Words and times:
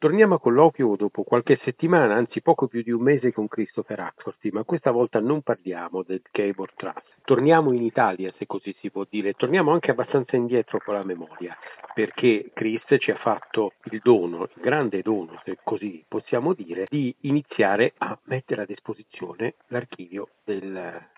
Torniamo 0.00 0.36
a 0.36 0.38
colloquio 0.38 0.94
dopo 0.94 1.24
qualche 1.24 1.58
settimana, 1.64 2.14
anzi 2.14 2.40
poco 2.40 2.68
più 2.68 2.82
di 2.82 2.92
un 2.92 3.02
mese 3.02 3.32
con 3.32 3.48
Christopher 3.48 3.98
Axworthy, 3.98 4.50
ma 4.50 4.62
questa 4.62 4.92
volta 4.92 5.18
non 5.18 5.42
parliamo 5.42 6.04
del 6.04 6.22
Gabor 6.30 6.72
Trust. 6.76 7.02
Torniamo 7.24 7.72
in 7.72 7.82
Italia, 7.82 8.32
se 8.38 8.46
così 8.46 8.72
si 8.78 8.92
può 8.92 9.04
dire, 9.10 9.32
torniamo 9.32 9.72
anche 9.72 9.90
abbastanza 9.90 10.36
indietro 10.36 10.78
con 10.78 10.94
la 10.94 11.02
memoria, 11.02 11.58
perché 11.94 12.52
Chris 12.54 12.84
ci 13.00 13.10
ha 13.10 13.16
fatto 13.16 13.72
il 13.90 14.00
dono, 14.00 14.44
il 14.44 14.62
grande 14.62 15.02
dono, 15.02 15.40
se 15.44 15.58
così 15.64 16.04
possiamo 16.06 16.54
dire, 16.54 16.86
di 16.88 17.12
iniziare 17.22 17.94
a 17.98 18.16
mettere 18.26 18.62
a 18.62 18.66
disposizione 18.66 19.56
l'archivio 19.66 20.28
del, 20.44 21.08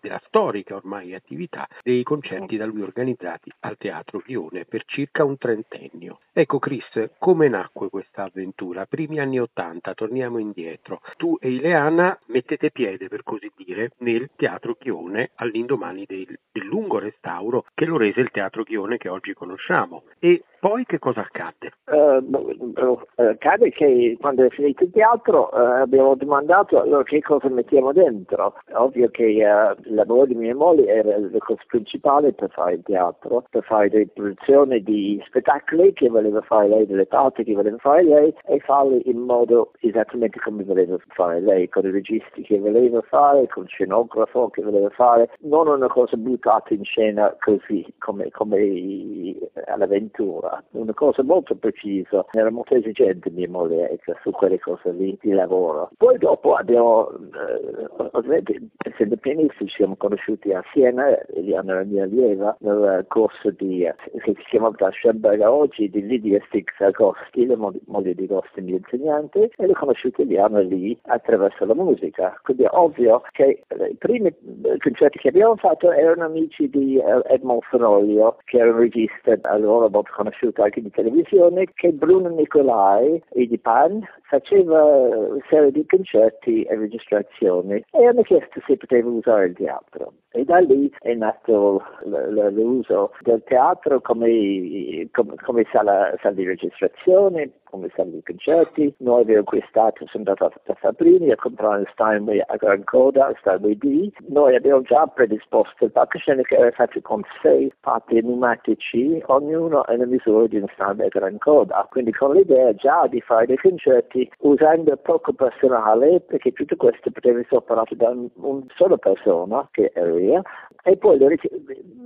della 0.00 0.20
storica 0.26 0.76
ormai 0.76 1.14
attività 1.14 1.68
dei 1.82 2.02
concerti 2.02 2.56
da 2.56 2.66
lui 2.66 2.82
organizzati 2.82 3.52
al 3.60 3.76
Teatro 3.76 4.22
Lione 4.26 4.64
per 4.64 4.84
circa 4.86 5.24
un 5.24 5.36
trentennio. 5.36 6.20
Ecco 6.32 6.58
Chris, 6.58 7.10
come 7.18 7.48
nacque 7.48 7.90
questa 7.90 8.24
avventura? 8.24 8.86
Primi 8.86 9.18
anni 9.18 9.40
Ottanta, 9.40 9.94
torniamo 9.94 10.38
indietro. 10.38 11.00
Tu 11.16 11.36
e 11.40 11.50
Ileana 11.50 12.18
mettete 12.26 12.70
piede, 12.70 13.08
per 13.08 13.22
così 13.22 13.50
dire, 13.56 13.92
nel 13.98 14.30
Teatro 14.36 14.74
Chione 14.74 15.30
all'indomani 15.34 16.04
del, 16.06 16.38
del 16.52 16.64
lungo 16.64 16.98
restauro 16.98 17.64
che 17.74 17.84
lo 17.84 17.96
rese 17.96 18.20
il 18.20 18.30
Teatro 18.30 18.62
Chione 18.62 18.98
che 18.98 19.08
oggi 19.08 19.34
conosciamo. 19.34 20.04
E 20.18 20.44
poi 20.60 20.84
che 20.84 20.98
cosa 20.98 21.20
accadde? 21.20 21.72
Uh, 21.86 22.98
accade 23.14 23.70
che 23.70 24.16
quando 24.20 24.44
è 24.44 24.48
finito 24.50 24.84
il 24.84 24.90
teatro 24.90 25.50
uh, 25.52 25.82
abbiamo 25.82 26.14
domandato 26.14 26.80
allora 26.80 27.02
che 27.02 27.20
cosa 27.20 27.48
mettiamo 27.48 27.92
dentro. 27.92 28.54
Ovvio 28.72 29.08
che 29.10 29.24
uh, 29.24 29.88
il 29.88 29.94
lavoro 29.94 30.26
di 30.26 30.34
mia 30.34 30.54
moglie 30.54 30.86
era 30.86 31.18
la 31.18 31.38
cosa 31.38 31.62
principale 31.66 32.32
per 32.32 32.50
fare 32.50 32.74
il 32.74 32.82
teatro, 32.82 33.44
per 33.50 33.62
fare 33.64 33.88
le 33.90 34.08
produzioni 34.08 34.82
di 34.82 35.22
spettacoli 35.26 35.92
che 35.92 36.08
voleva 36.08 36.40
fare 36.42 36.68
lei, 36.68 36.86
delle 36.86 37.06
parti 37.06 37.44
che 37.44 37.54
voleva 37.54 37.76
fare 37.78 38.04
lei 38.04 38.34
e 38.46 38.58
farle 38.60 39.00
in 39.04 39.18
modo 39.18 39.72
esattamente 39.80 40.38
come 40.40 40.64
voleva 40.64 40.96
fare 41.08 41.40
lei, 41.40 41.68
con 41.68 41.86
i 41.86 41.90
registi 41.90 42.42
che 42.42 42.58
voleva 42.58 43.00
fare, 43.02 43.46
con 43.48 43.64
il 43.64 43.68
scenografo 43.68 44.48
che 44.50 44.62
voleva 44.62 44.90
fare, 44.90 45.30
non 45.40 45.68
una 45.68 45.88
cosa 45.88 46.16
buttata 46.16 46.74
in 46.74 46.84
scena 46.84 47.34
così 47.38 47.86
come, 47.98 48.30
come 48.30 49.36
all'avventura, 49.66 50.47
una 50.72 50.94
cosa 50.94 51.22
molto 51.22 51.54
precisa, 51.54 52.24
era 52.32 52.50
molto 52.50 52.74
esigente 52.74 53.30
mia 53.30 53.48
moglie 53.48 53.98
su 54.22 54.30
quelle 54.30 54.58
cose 54.58 54.90
lì 54.92 55.16
di 55.20 55.32
lavoro. 55.32 55.90
Poi 55.96 56.18
dopo 56.18 56.54
abbiamo, 56.54 57.08
eh, 57.10 57.88
ovviamente 58.12 58.60
essendo 58.78 59.16
pianisti 59.16 59.68
siamo 59.68 59.96
conosciuti 59.96 60.52
a 60.52 60.62
Siena, 60.72 61.18
Eliana 61.34 61.72
era 61.72 61.84
mia 61.84 62.04
allieva, 62.04 62.56
nel 62.60 63.04
corso 63.08 63.50
di, 63.50 63.84
eh, 63.84 63.94
che 64.22 64.34
si 64.36 64.44
chiama 64.48 64.70
da 64.70 65.52
oggi, 65.52 65.88
di 65.90 66.06
Lidia 66.06 66.40
Stix 66.46 66.80
Agosti, 66.80 67.46
la 67.46 67.56
moglie 67.56 68.14
di 68.14 68.24
Agosti, 68.24 68.60
mia 68.60 68.76
insegnante, 68.76 69.50
e 69.56 69.66
l'ho 69.66 69.74
conosciuta 69.74 70.22
Eliana 70.22 70.60
lì 70.60 70.98
attraverso 71.02 71.64
la 71.64 71.74
musica. 71.74 72.38
Quindi 72.42 72.64
è 72.64 72.68
ovvio 72.70 73.22
che 73.32 73.62
eh, 73.66 73.88
i 73.88 73.96
primi 73.96 74.28
eh, 74.28 74.78
concerti 74.78 75.18
che 75.18 75.28
abbiamo 75.28 75.56
fatto 75.56 75.90
erano 75.90 76.24
amici 76.24 76.68
di 76.68 77.00
Edmond 77.26 77.62
Fenoglio, 77.62 78.38
che 78.44 78.58
era 78.58 78.70
un 78.70 78.78
regista 78.78 79.36
allora 79.42 79.88
molto 79.88 80.12
conosciuto 80.14 80.37
anche 80.56 80.82
di 80.82 80.90
televisione, 80.90 81.66
che 81.74 81.92
Bruno 81.92 82.28
Nicolai 82.28 83.22
e 83.30 83.46
di 83.46 83.58
Pan 83.58 84.06
faceva 84.22 84.82
una 84.84 85.44
serie 85.48 85.72
di 85.72 85.84
concerti 85.86 86.62
e 86.62 86.76
registrazioni 86.76 87.84
e 87.90 88.06
hanno 88.06 88.22
chiesto 88.22 88.60
se 88.66 88.76
poteva 88.76 89.08
usare 89.08 89.46
il 89.46 89.54
teatro. 89.54 90.12
E 90.30 90.44
da 90.44 90.58
lì 90.58 90.92
è 91.00 91.14
nato 91.14 91.82
l'uso 92.04 93.12
del 93.22 93.42
teatro 93.44 94.00
come, 94.02 95.08
come, 95.10 95.34
come 95.42 95.66
sala, 95.72 96.14
sala, 96.20 96.34
di 96.34 96.44
registrazione, 96.44 97.52
come 97.64 97.90
sala 97.96 98.10
di 98.10 98.22
concerti. 98.22 98.94
Noi 98.98 99.22
abbiamo 99.22 99.40
acquistato, 99.40 100.06
sono 100.06 100.24
andato 100.26 100.44
a 100.44 100.74
Fabrini 100.74 101.30
a 101.32 101.36
comprare 101.36 101.88
Steinway 101.92 102.40
a 102.46 102.56
Gran 102.56 102.84
Coda, 102.84 103.32
Steinway 103.38 103.78
D. 103.78 104.12
Noi 104.28 104.54
abbiamo 104.54 104.82
già 104.82 105.06
predisposto 105.06 105.86
il 105.86 105.92
palcoscenico 105.92 106.54
era 106.54 106.70
fatto 106.72 107.00
con 107.00 107.22
sei 107.40 107.72
parti 107.80 108.20
pneumatici, 108.20 109.22
ognuno 109.26 109.82
nella 109.88 110.06
misura 110.06 110.27
a 110.76 110.94
Gran 111.08 111.38
Coda. 111.38 111.86
Quindi 111.90 112.12
con 112.12 112.34
l'idea 112.34 112.74
già 112.74 113.06
di 113.06 113.20
fare 113.20 113.46
dei 113.46 113.56
concerti 113.56 114.30
usando 114.40 114.96
poco 114.96 115.32
personale, 115.32 116.20
perché 116.20 116.52
tutto 116.52 116.76
questo 116.76 117.10
poteva 117.10 117.40
essere 117.40 117.56
operato 117.56 117.94
da 117.94 118.10
un, 118.10 118.28
un 118.34 118.64
solo 118.74 118.96
persona, 118.96 119.66
che 119.70 119.90
ero 119.94 120.18
io, 120.18 120.42
e 120.84 120.96
poi 120.96 121.18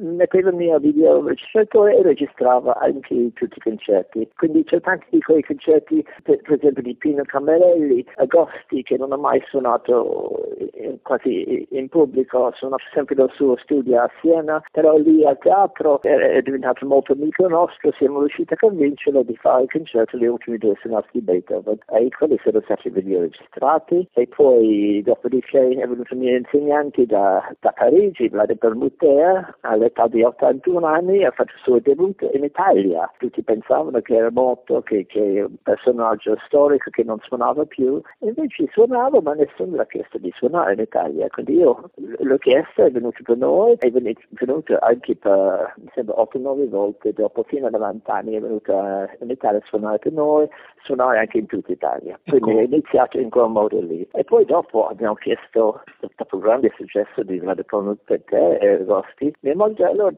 metteva 0.00 0.50
il 0.50 0.56
mio 0.56 0.78
video 0.78 1.24
registratore 1.26 1.96
e 1.96 2.02
registrava 2.02 2.76
anche 2.78 3.32
tutti 3.34 3.58
i 3.58 3.60
concerti. 3.60 4.28
Quindi 4.36 4.64
c'è 4.64 4.80
tanti 4.80 5.06
di 5.10 5.20
quei 5.20 5.42
concerti, 5.42 6.04
per, 6.22 6.40
per 6.42 6.54
esempio 6.54 6.82
di 6.82 6.94
Pino 6.94 7.22
Camerelli, 7.24 8.04
Agosti, 8.16 8.82
che 8.82 8.96
non 8.96 9.12
ha 9.12 9.16
mai 9.16 9.42
suonato 9.46 10.56
in, 10.74 10.98
quasi 11.02 11.66
in 11.70 11.88
pubblico, 11.88 12.46
ha 12.46 12.52
suonato 12.54 12.84
sempre 12.92 13.14
dal 13.14 13.30
suo 13.32 13.56
studio 13.56 14.00
a 14.00 14.10
Siena, 14.20 14.62
però 14.72 14.96
lì 14.96 15.24
al 15.24 15.38
teatro 15.38 16.00
è, 16.02 16.08
è 16.08 16.42
diventato 16.42 16.86
molto 16.86 17.12
amico 17.12 17.46
nostro, 17.48 17.92
siamo 17.92 18.11
riusciti 18.20 18.54
a 18.54 18.56
convincerlo 18.56 19.22
di 19.22 19.36
fare 19.36 19.62
il 19.62 19.70
concerto 19.70 20.16
le 20.16 20.28
ultime 20.28 20.58
due 20.58 20.74
sonate 20.80 21.08
di 21.12 21.20
Beethoven. 21.20 21.78
E 21.88 22.08
quelli 22.10 22.38
sono 22.42 22.60
stati 22.62 22.90
video 22.90 23.20
registrati 23.20 24.08
e 24.12 24.26
poi 24.26 25.02
dopodiché 25.04 25.68
è 25.68 25.86
venuto 25.86 26.14
i 26.14 26.18
miei 26.18 26.38
insegnanti 26.38 27.06
da, 27.06 27.54
da 27.60 27.72
Parigi, 27.72 28.28
Vlade 28.28 28.56
Permutea, 28.56 29.58
all'età 29.60 30.06
di 30.06 30.22
81 30.22 30.86
anni, 30.86 31.24
ha 31.24 31.30
fatto 31.30 31.52
il 31.52 31.60
suo 31.62 31.78
debutto 31.78 32.30
in 32.32 32.44
Italia. 32.44 33.10
Tutti 33.18 33.42
pensavano 33.42 34.00
che 34.00 34.14
era 34.14 34.30
morto, 34.30 34.82
che, 34.82 35.06
che 35.06 35.42
un 35.42 35.56
personaggio 35.62 36.36
storico 36.46 36.90
che 36.90 37.04
non 37.04 37.18
suonava 37.20 37.64
più, 37.64 38.00
invece 38.20 38.68
suonava 38.70 39.20
ma 39.20 39.34
nessuno 39.34 39.76
l'ha 39.76 39.86
chiesto 39.86 40.18
di 40.18 40.32
suonare 40.34 40.74
in 40.74 40.80
Italia. 40.80 41.28
Quindi 41.28 41.54
io 41.54 41.90
l'ho 41.94 42.38
chiesto, 42.38 42.84
è 42.84 42.90
venuto 42.90 43.22
per 43.22 43.36
noi, 43.36 43.76
è 43.78 43.90
venuto 43.90 44.78
anche 44.80 45.16
per, 45.16 45.74
mi 45.76 45.90
sembra, 45.94 46.14
8-9 46.16 46.68
volte, 46.68 47.12
dopo 47.12 47.42
fino 47.44 47.66
a 47.66 47.70
90 47.70 48.01
anni 48.06 48.34
è 48.34 48.40
venuto 48.40 48.72
in 49.20 49.30
Italia 49.30 49.58
a 49.58 49.66
suonare 49.66 49.98
per 49.98 50.12
noi, 50.12 50.48
suonare 50.82 51.18
anche 51.18 51.38
in 51.38 51.46
tutta 51.46 51.72
Italia. 51.72 52.18
Quindi 52.24 52.50
ecco. 52.50 52.60
è 52.60 52.62
iniziato 52.62 53.18
in 53.18 53.30
quel 53.30 53.48
modo 53.48 53.80
lì. 53.80 54.06
E 54.12 54.24
poi 54.24 54.44
dopo 54.44 54.86
abbiamo 54.88 55.14
chiesto, 55.14 55.82
dopo 56.16 56.36
un 56.36 56.42
grande 56.42 56.72
successo 56.76 57.22
di 57.22 57.38
Radio 57.40 57.64
per 58.04 58.22
te 58.24 58.56
e 58.56 58.84
Rosti, 58.84 59.32
mi 59.40 59.54
moglie 59.54 59.86
allora 59.86 60.14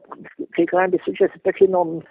che 0.51 0.63
grande 0.63 0.99
successo 1.03 1.33
perché 1.41 1.67
non 1.67 2.01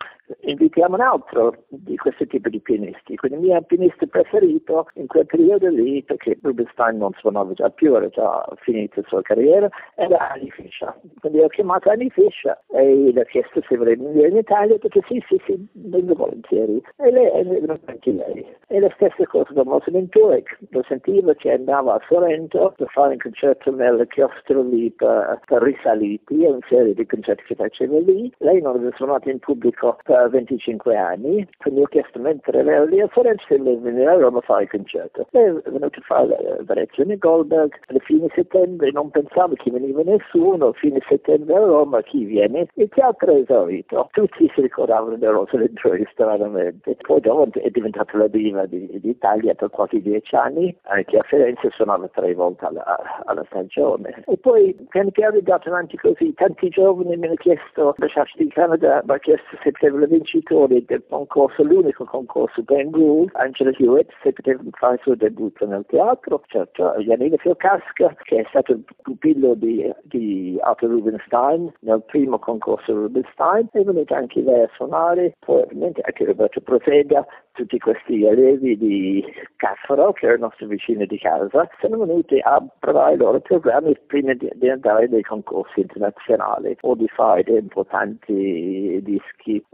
invitiamo 0.41 0.95
un 0.95 1.01
altro 1.01 1.65
di 1.69 1.97
questo 1.97 2.27
tipo 2.27 2.49
di 2.49 2.61
pianisti. 2.61 3.17
Quindi 3.17 3.39
il 3.39 3.45
mio 3.45 3.63
pianista 3.63 4.07
preferito 4.07 4.89
in 4.95 5.07
quel 5.07 5.27
periodo 5.27 5.69
lì, 5.69 6.03
perché 6.03 6.39
Rubinstein 6.43 6.99
non 6.99 7.13
suonava 7.19 7.53
già 7.53 7.71
più, 7.71 7.95
era 7.95 8.09
già 8.09 8.45
finita 8.61 9.01
la 9.01 9.09
sua 9.09 9.23
carriera, 9.23 9.69
era 9.97 10.31
Annie 10.31 10.51
Fischer. 10.51 10.95
Quindi 11.21 11.41
ho 11.41 11.49
chiamato 11.49 11.91
Annie 11.91 12.11
Fischer 12.11 12.59
e 12.69 13.13
ho 13.15 13.25
chiesto 13.25 13.63
se 13.69 13.77
voleva 13.77 14.03
venire 14.03 14.29
in 14.29 14.37
Italia, 14.37 14.79
perché 14.79 15.01
sì, 15.07 15.23
sì, 15.29 15.41
sì, 15.45 15.67
vengo 15.73 16.15
volentieri. 16.15 16.83
E 16.97 17.11
lei 17.11 17.27
è 17.27 17.45
venuta 17.45 17.79
anche 17.87 18.13
lei. 18.13 18.47
E 18.69 18.81
la 18.81 18.91
stessa 18.95 19.27
cosa 19.27 19.53
da 19.53 19.65
Moslin 19.65 20.09
Turek, 20.09 20.59
lo 20.71 20.83
sentivo 20.87 21.35
che 21.35 21.53
andava 21.53 21.95
a 21.95 22.03
Sorrento 22.09 22.73
per 22.77 22.89
fare 22.89 23.13
un 23.13 23.19
concerto 23.19 23.71
nel 23.71 24.07
chiostro 24.09 24.63
lì 24.63 24.91
per, 24.91 25.41
per 25.47 25.63
risaliti, 25.63 26.45
una 26.45 26.59
serie 26.69 26.95
di 26.95 27.07
concerti 27.07 27.45
che 27.45 27.55
faceva 27.55 27.99
lì. 27.99 28.33
Lei 28.39 28.61
non 28.61 28.77
aveva 28.77 28.95
suonato 28.97 29.29
in 29.29 29.39
pubblico 29.39 29.99
per 30.05 30.14
25 30.29 30.97
anni, 30.97 31.47
quindi 31.59 31.83
ho 31.83 31.87
chiesto 31.87 32.19
mentre 32.19 32.61
ero 32.61 32.85
lì 32.87 33.01
a 33.01 33.09
Firenze 33.09 33.45
se 33.47 33.59
venire 33.59 34.07
a 34.07 34.15
Roma 34.15 34.39
a 34.39 34.43
fare 34.43 34.65
il 34.65 34.71
concerto. 34.71 35.27
Lei 35.31 35.47
è 35.47 35.71
venuta 35.71 35.99
a 35.99 36.03
fare 36.03 36.27
la 36.27 36.57
variazione 36.63 37.17
Goldberg, 37.17 37.75
alla 37.87 37.99
fine 38.01 38.29
settembre 38.35 38.91
non 38.91 39.11
pensavo 39.11 39.55
che 39.55 39.71
veniva 39.71 40.03
nessuno, 40.03 40.73
fine 40.73 41.01
settembre 41.09 41.55
a 41.55 41.65
Roma 41.65 42.03
chi 42.03 42.25
viene? 42.25 42.69
Il 42.75 42.89
teatro 42.89 43.33
è 43.33 43.41
esaurito, 43.41 44.09
tutti 44.13 44.51
si 44.55 44.61
ricordavano 44.61 45.17
di 45.17 45.27
Rosalind 45.27 45.75
Troy 45.75 46.07
stranamente. 46.11 46.97
Poi 47.01 47.21
dopo 47.21 47.59
è 47.59 47.71
diventata 47.71 48.17
la 48.17 48.29
diva 48.29 48.67
di, 48.67 48.89
d'Italia 49.01 49.55
per 49.55 49.71
quasi 49.71 50.01
dieci 50.01 50.35
anni, 50.35 50.77
anche 50.83 51.19
a 51.19 51.23
Firenze 51.23 51.71
suonava 51.71 52.09
tre 52.09 52.35
volte 52.35 52.65
alla, 52.67 52.85
alla 53.25 53.45
stagione. 53.47 54.23
E 54.27 54.37
poi 54.39 54.75
piano 54.89 55.11
piano 55.11 55.35
è 55.35 55.39
andato 55.39 55.69
avanti 55.69 55.97
così, 55.97 56.33
tanti 56.35 56.69
giovani 56.69 57.17
mi 57.17 57.27
hanno 57.27 57.35
chiesto, 57.37 57.95
la 57.97 58.07
Church 58.07 58.37
di 58.37 58.49
Canada 58.49 59.03
mi 59.05 59.15
ha 59.15 59.19
chiesto 59.19 59.57
se 59.63 59.71
potevo 59.71 59.99
vincitori 60.07 60.85
del 60.85 61.03
concorso, 61.09 61.63
l'unico 61.63 62.05
concorso 62.05 62.63
Ben 62.63 62.91
Gould, 62.91 63.31
Angela 63.35 63.71
Hewitt, 63.79 64.11
se 64.23 64.33
fare 64.73 64.95
il 64.95 65.01
suo 65.03 65.15
debutto 65.15 65.67
nel 65.67 65.85
teatro, 65.87 66.43
certo, 66.47 66.95
Janina 66.99 67.37
Fiocasca, 67.37 68.17
che 68.23 68.41
è 68.41 68.47
stato 68.49 68.73
il 68.73 68.85
pupillo 69.03 69.55
di, 69.55 69.93
di 70.03 70.59
Arthur 70.61 70.91
Rubinstein 70.91 71.73
nel 71.81 72.03
primo 72.05 72.39
concorso 72.39 72.93
Rubinstein, 72.93 73.69
è 73.73 73.83
venuta 73.83 74.17
anche 74.17 74.41
lei 74.41 74.63
a 74.63 74.71
suonare, 74.75 75.35
poi 75.41 75.63
ovviamente 75.63 76.01
anche 76.03 76.25
Roberto 76.25 76.61
Prosega, 76.61 77.27
tutti 77.55 77.79
questi 77.79 78.27
allievi 78.27 78.77
di 78.77 79.25
Caffaro, 79.57 80.13
che 80.13 80.27
erano 80.27 80.39
i 80.39 80.49
nostri 80.49 80.67
vicini 80.67 81.07
di 81.07 81.19
casa, 81.19 81.69
sono 81.81 81.99
venuti 81.99 82.39
a 82.43 82.63
provare 82.81 83.15
i 83.15 83.17
loro 83.17 83.41
programmi 83.41 83.97
prima 84.07 84.35
di, 84.35 84.51
di 84.55 84.69
andare 84.69 85.07
nei 85.07 85.23
concorsi 85.23 85.81
internazionali 85.81 86.77
o 86.81 86.95
di 86.97 87.07
fare 87.09 87.45
dei 87.45 87.59
importanti 87.59 89.01
dischi, 89.03 89.65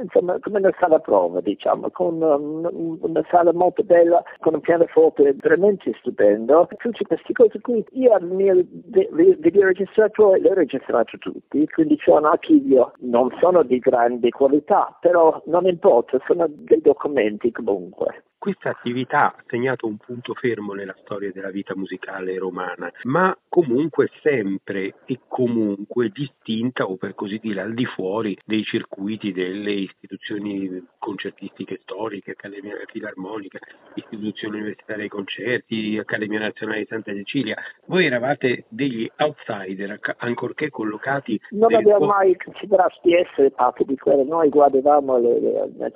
insomma 0.00 0.38
come 0.40 0.58
una 0.58 0.74
sala 0.78 1.00
prova 1.00 1.40
diciamo, 1.40 1.90
con 1.90 2.22
um, 2.22 2.98
una 3.00 3.24
sala 3.30 3.52
molto 3.52 3.82
bella, 3.82 4.22
con 4.38 4.54
un 4.54 4.60
pianoforte 4.60 5.34
veramente 5.34 5.92
stupendo, 5.98 6.68
tutte 6.76 7.04
queste 7.04 7.32
cose 7.32 7.60
qui, 7.60 7.84
io 7.92 8.12
al 8.12 8.26
mio 8.28 8.64
videoregistratore 9.38 10.40
le 10.40 10.50
ho 10.50 10.54
registrato 10.54 11.18
tutti, 11.18 11.66
quindi 11.66 11.96
c'è 11.96 12.12
un 12.12 12.26
archivio, 12.26 12.92
non 12.98 13.28
sono 13.40 13.64
di 13.64 13.78
grande 13.80 14.30
qualità, 14.30 14.96
però 15.00 15.42
non 15.46 15.66
importa, 15.66 16.20
sono 16.26 16.46
dei 16.48 16.80
documenti 16.80 17.06
comunque. 17.52 18.27
Questa 18.38 18.70
attività 18.70 19.34
ha 19.34 19.44
segnato 19.48 19.88
un 19.88 19.96
punto 19.96 20.32
fermo 20.32 20.72
nella 20.72 20.94
storia 21.00 21.32
della 21.32 21.50
vita 21.50 21.74
musicale 21.74 22.38
romana, 22.38 22.88
ma 23.02 23.36
comunque 23.48 24.10
sempre 24.22 24.94
e 25.06 25.18
comunque 25.26 26.10
distinta 26.10 26.84
o 26.84 26.96
per 26.96 27.16
così 27.16 27.40
dire 27.42 27.62
al 27.62 27.74
di 27.74 27.84
fuori 27.84 28.38
dei 28.44 28.62
circuiti 28.62 29.32
delle 29.32 29.72
istituzioni 29.72 30.86
concertistiche 30.98 31.80
storiche, 31.82 32.30
Accademia 32.30 32.74
Filarmonica, 32.86 33.58
Istituzione 33.94 34.58
Universitaria 34.58 35.00
dei 35.00 35.08
Concerti, 35.08 35.98
Accademia 35.98 36.38
Nazionale 36.38 36.78
di 36.78 36.86
Santa 36.86 37.12
Cecilia. 37.12 37.56
Voi 37.86 38.06
eravate 38.06 38.66
degli 38.68 39.10
outsider, 39.16 39.98
ancorché 40.18 40.70
collocati... 40.70 41.40
Non 41.50 41.74
abbiamo 41.74 42.06
po- 42.06 42.06
mai 42.06 42.36
considerato 42.36 43.00
di 43.02 43.14
essere 43.14 43.50
parte 43.50 43.84
di 43.84 43.96
quelle, 43.96 44.22
noi 44.22 44.48
guardavamo 44.48 45.18
le, 45.18 45.40
le, 45.40 45.70
le, 45.76 45.92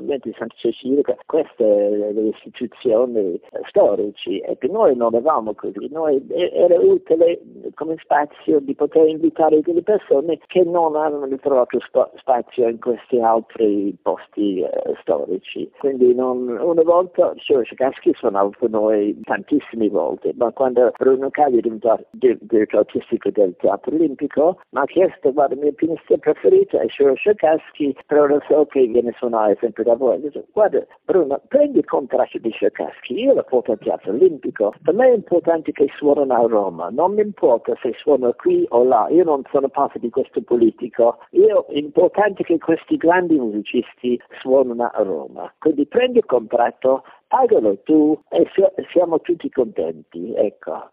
le 0.00 0.18
di 0.22 0.32
Santa 0.38 0.54
Cecilia, 0.56 1.02
queste 1.26 1.71
delle 1.72 2.28
istituzioni 2.28 3.40
storici 3.68 4.38
e 4.40 4.56
che 4.58 4.68
noi 4.68 4.96
non 4.96 5.14
avevamo 5.14 5.54
così, 5.54 5.88
noi, 5.90 6.24
era 6.30 6.78
utile 6.78 7.40
come 7.74 7.96
spazio 8.00 8.60
di 8.60 8.74
poter 8.74 9.08
invitare 9.08 9.60
delle 9.60 9.82
persone 9.82 10.38
che 10.46 10.62
non 10.64 10.96
avevano 10.96 11.36
trovato 11.38 11.78
spazio 12.16 12.68
in 12.68 12.78
questi 12.78 13.20
altri 13.20 13.96
posti 14.02 14.60
eh, 14.60 14.70
storici. 15.00 15.70
Quindi 15.78 16.14
non, 16.14 16.48
una 16.48 16.82
volta 16.82 17.32
Sciorosciacaschi 17.36 18.12
suonava 18.14 18.50
con 18.58 18.70
noi 18.70 19.18
tantissime 19.24 19.88
volte, 19.88 20.32
ma 20.36 20.50
quando 20.52 20.92
Bruno 20.96 21.30
Cagli 21.30 21.58
è 21.58 21.60
diventato 21.60 22.04
direttore 22.10 22.84
artistico 22.84 23.30
del 23.30 23.54
Teatro 23.56 23.94
Olimpico 23.94 24.60
mi 24.70 24.80
ha 24.80 24.84
chiesto 24.84 25.32
guarda 25.32 25.54
il 25.54 25.60
mio 25.60 25.72
pianista 25.72 26.16
preferito 26.16 26.78
è 26.78 26.86
Sciorosciacaschi, 26.88 27.96
però 28.06 28.26
lo 28.26 28.40
so 28.48 28.66
che 28.66 28.86
viene 28.86 29.14
suonare 29.16 29.56
sempre 29.60 29.84
da 29.84 29.94
voi. 29.94 30.20
Guarda 30.52 30.84
Bruno, 31.04 31.40
prendi 31.48 31.61
il 31.64 31.84
contratto 31.84 32.38
di 32.38 32.50
Sciacaschi, 32.50 33.14
io 33.14 33.34
lo 33.34 33.42
porto 33.44 33.72
al 33.72 33.78
Teatro 33.78 34.12
Olimpico, 34.12 34.72
per 34.82 34.94
me 34.94 35.08
è 35.08 35.14
importante 35.14 35.72
che 35.72 35.88
suonano 35.96 36.34
a 36.34 36.46
Roma, 36.46 36.88
non 36.90 37.14
mi 37.14 37.22
importa 37.22 37.74
se 37.80 37.92
suono 37.96 38.32
qui 38.32 38.64
o 38.70 38.84
là, 38.84 39.06
io 39.10 39.24
non 39.24 39.42
sono 39.50 39.68
parte 39.68 39.98
di 39.98 40.10
questo 40.10 40.40
politico, 40.42 41.18
io, 41.30 41.66
è 41.68 41.76
importante 41.76 42.42
che 42.42 42.58
questi 42.58 42.96
grandi 42.96 43.38
musicisti 43.38 44.20
suonano 44.40 44.90
a 44.92 45.02
Roma, 45.02 45.52
quindi 45.58 45.86
prendi 45.86 46.18
il 46.18 46.26
contratto, 46.26 47.04
pagalo 47.32 47.78
tu 47.84 48.20
e 48.28 48.46
siamo 48.92 49.18
tutti 49.22 49.48
contenti, 49.48 50.34
ecco. 50.34 50.90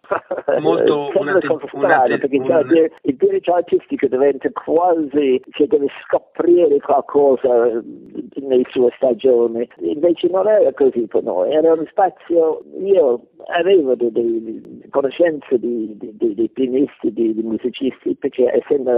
Molto 0.62 1.12
una, 1.16 1.32
una 1.32 1.40
cosa 1.46 1.68
strana, 1.68 2.18
perché 2.18 2.38
un... 2.38 2.90
il 3.02 3.16
diritto 3.18 3.54
artistico 3.54 4.08
diventa 4.08 4.50
quasi 4.52 5.42
che 5.52 5.68
deve 5.68 5.88
scoprire 6.06 6.80
qualcosa 6.80 7.82
nelle 8.36 8.64
sue 8.70 8.90
stagioni, 8.96 9.68
invece 9.80 10.30
non 10.30 10.48
era 10.48 10.72
così 10.72 11.06
per 11.08 11.24
noi, 11.24 11.52
era 11.52 11.74
uno 11.74 11.86
spazio, 11.90 12.62
io 12.80 13.20
avevo 13.50 13.96
delle 13.96 14.62
conoscenze 14.90 15.60
di, 15.60 15.96
di, 15.98 16.16
di, 16.18 16.34
di 16.34 16.50
pianisti, 16.50 17.12
di, 17.14 17.34
musicisti, 17.42 18.16
perché 18.16 18.52
essendo 18.54 18.92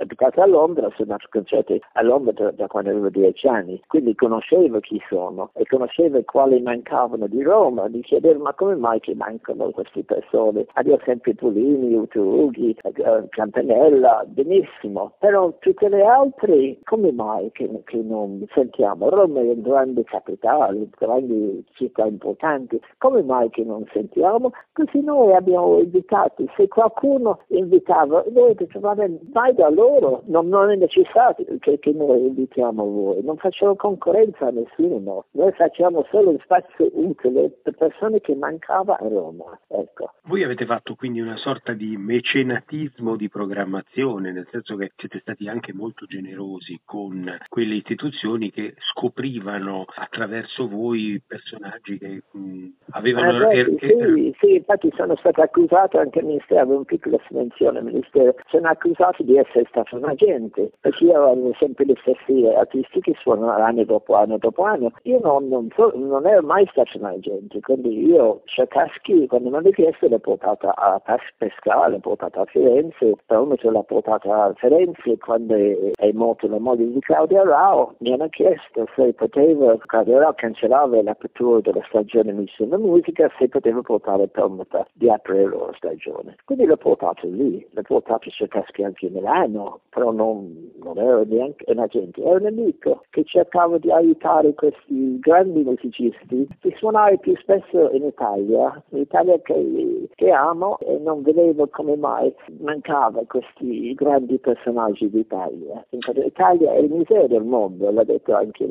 abitato 0.00 0.40
a 0.40 0.46
Londra, 0.46 0.88
sono 0.90 1.12
andato 1.12 1.26
a 1.26 1.28
concerti 1.30 1.80
a 1.92 2.02
Londra 2.02 2.32
da, 2.32 2.50
da, 2.50 2.66
quando 2.66 2.90
avevo 2.90 3.08
dieci 3.08 3.46
anni, 3.46 3.80
quindi 3.86 4.14
conoscevo 4.14 4.80
chi 4.80 5.00
sono 5.08 5.50
e 5.54 5.64
conoscevo 5.66 6.22
quali 6.24 6.60
mancavano 6.60 7.26
di 7.26 7.42
Roma, 7.42 7.88
mi 7.88 8.00
chiedevo 8.00 8.42
ma 8.42 8.52
come 8.54 8.76
mai 8.76 9.00
che 9.00 9.14
mancano 9.14 9.70
queste 9.70 10.02
persone? 10.04 10.66
Avevo 10.74 11.00
sempre 11.04 11.34
Pulini, 11.34 11.94
Uturughi, 11.94 12.76
uh, 12.82 13.26
Campanella, 13.28 14.24
benissimo, 14.26 15.14
però 15.18 15.52
tutte 15.60 15.88
le 15.88 16.02
altre 16.02 16.78
come 16.84 17.12
mai 17.12 17.50
che, 17.52 17.68
che 17.84 18.02
non 18.02 18.44
sentiamo? 18.52 19.08
Roma 19.08 19.40
è 19.40 19.48
un 19.48 19.62
grande 19.62 20.04
capitale, 20.04 20.88
grandi 20.98 21.64
città 21.74 22.06
importanti, 22.06 22.80
come 22.98 23.22
mai 23.22 23.50
che 23.50 23.64
non 23.64 23.84
sentiamo? 23.94 24.50
Così 24.72 25.00
noi 25.00 25.32
abbiamo 25.32 25.78
invitato, 25.78 26.44
se 26.56 26.66
qualcuno 26.66 27.40
invitava, 27.48 28.24
noi 28.32 28.54
dicevamo 28.56 29.18
vai 29.30 29.54
da 29.54 29.70
loro, 29.70 30.22
non, 30.26 30.48
non 30.48 30.70
è 30.70 30.74
necessario 30.74 31.46
che, 31.60 31.78
che, 31.78 31.92
noi 31.92 32.26
invitiamo 32.26 32.84
voi, 32.84 33.22
non 33.22 33.36
facciamo 33.36 33.76
concorrenza 33.76 34.48
a 34.48 34.50
nessuno, 34.50 35.26
noi 35.30 35.52
facciamo 35.52 36.04
solo 36.10 36.30
un 36.30 36.38
spazio 36.42 36.90
utile 36.92 37.50
per 37.62 37.74
persone 37.74 38.20
che 38.20 38.34
mancava 38.34 38.98
a 38.98 39.08
Roma. 39.08 39.58
Ecco. 39.68 40.10
Voi 40.24 40.42
avete 40.42 40.66
fatto 40.66 40.94
quindi 40.94 41.20
una 41.20 41.36
sorta 41.36 41.72
di 41.72 41.96
mecenatismo 41.96 43.16
di 43.16 43.28
programmazione, 43.28 44.32
nel 44.32 44.48
senso 44.50 44.76
che 44.76 44.92
siete 44.96 45.20
stati 45.20 45.48
anche 45.48 45.72
molto 45.72 46.06
generosi 46.06 46.80
con 46.84 47.38
quelle 47.48 47.74
istituzioni 47.74 48.50
che 48.50 48.74
scoprivano 48.78 49.84
attraverso 49.86 50.68
voi 50.68 51.22
personaggi 51.24 51.98
che 51.98 52.22
mh, 52.30 52.66
avevano... 52.90 53.50
Eh 53.50 53.64
beh, 53.64 53.73
sì, 53.80 54.34
sì, 54.38 54.54
infatti 54.56 54.92
sono 54.96 55.16
stato 55.16 55.42
accusato 55.42 55.98
anche 55.98 56.20
il 56.20 56.26
Ministero, 56.26 56.60
avevo 56.60 56.78
un 56.78 56.84
piccolo 56.84 57.20
smenzione 57.28 57.78
al 57.78 57.84
Ministero, 57.84 58.34
sono 58.46 58.68
accusato 58.68 59.22
di 59.22 59.36
essere 59.36 59.64
stato 59.68 59.96
un 59.96 60.04
agente, 60.04 60.70
perché 60.80 61.04
io 61.04 61.30
avevo 61.30 61.52
sempre 61.58 61.84
gli 61.84 61.94
stessi 62.00 62.46
artisti 62.46 63.00
che 63.00 63.14
suonano 63.18 63.52
anno 63.52 63.84
dopo 63.84 64.14
anno 64.14 64.38
dopo 64.38 64.62
anno. 64.62 64.92
Io 65.02 65.20
non, 65.22 65.48
non, 65.48 65.68
so, 65.74 65.92
non 65.94 66.26
ero 66.26 66.42
mai 66.42 66.66
stato 66.70 66.98
un 66.98 67.04
agente, 67.04 67.60
quindi 67.60 68.06
io 68.06 68.42
Sciacaschi 68.44 69.26
quando 69.26 69.50
mi 69.50 69.56
hanno 69.56 69.70
chiesto 69.70 70.08
l'ho 70.08 70.18
portata 70.18 70.74
a 70.74 71.00
Pescara, 71.36 71.88
l'ho 71.88 71.98
portata 71.98 72.42
a 72.42 72.44
Firenze, 72.44 73.14
poi 73.26 73.56
l'ho 73.60 73.82
portata 73.82 74.44
a 74.44 74.52
Firenze 74.54 75.18
quando 75.18 75.54
è 75.54 76.12
morto 76.12 76.46
la 76.46 76.58
moglie 76.58 76.86
di 76.86 77.00
Claudia 77.00 77.42
Rao, 77.42 77.94
mi 77.98 78.12
hanno 78.12 78.28
chiesto 78.28 78.86
se 78.94 79.12
potevo, 79.12 79.76
Claudia 79.86 80.18
Rao 80.18 80.34
cancellava 80.34 81.02
l'apertura 81.02 81.60
della 81.60 81.82
stagione 81.88 82.32
Miss 82.32 82.56
della 82.58 82.78
Musica, 82.78 83.30
se 83.38 83.48
potevo 83.48 83.63
portare 83.82 84.28
Permuta 84.28 84.86
di 84.92 85.08
aprire 85.10 85.48
la 85.48 85.72
stagione. 85.76 86.36
Quindi 86.44 86.64
l'ho 86.64 86.76
portato 86.76 87.26
lì, 87.26 87.66
l'ho 87.70 87.82
portato 87.82 88.30
su 88.30 88.46
Caschi 88.46 88.82
anche 88.82 89.08
Milano, 89.08 89.80
però 89.90 90.10
non, 90.10 90.70
non 90.82 90.98
ero 90.98 91.24
neanche 91.24 91.64
un 91.68 91.78
agente, 91.78 92.22
ero 92.22 92.40
un 92.40 92.46
amico 92.46 93.04
che 93.10 93.24
cercava 93.24 93.78
di 93.78 93.90
aiutare 93.90 94.54
questi 94.54 95.18
grandi 95.20 95.62
musicisti 95.62 96.48
di 96.60 96.74
suonare 96.76 97.18
più 97.18 97.36
spesso 97.36 97.90
in 97.92 98.04
Italia, 98.04 98.82
l'Italia 98.88 99.38
che, 99.40 100.08
che 100.14 100.30
amo 100.30 100.78
e 100.78 100.98
non 100.98 101.22
vedevo 101.22 101.68
come 101.68 101.96
mai 101.96 102.34
mancava 102.60 103.22
questi 103.26 103.94
grandi 103.94 104.38
personaggi 104.38 105.08
d'Italia. 105.10 105.84
L'Italia 105.90 106.72
è 106.72 106.78
il 106.78 106.90
museo 106.90 107.26
del 107.26 107.44
mondo, 107.44 107.90
l'ha 107.90 108.04
detto 108.04 108.34
anche 108.34 108.66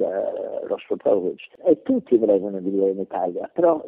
Rostropovich, 0.63 1.49
e 1.65 1.81
tutti 1.83 2.17
volevano 2.17 2.59
vivere 2.59 2.91
in 2.91 2.99
Italia, 2.99 3.49
però 3.53 3.83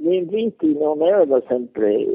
gli 0.00 0.14
inviti 0.14 0.72
non 0.78 1.02
erano 1.02 1.42
sempre, 1.46 2.06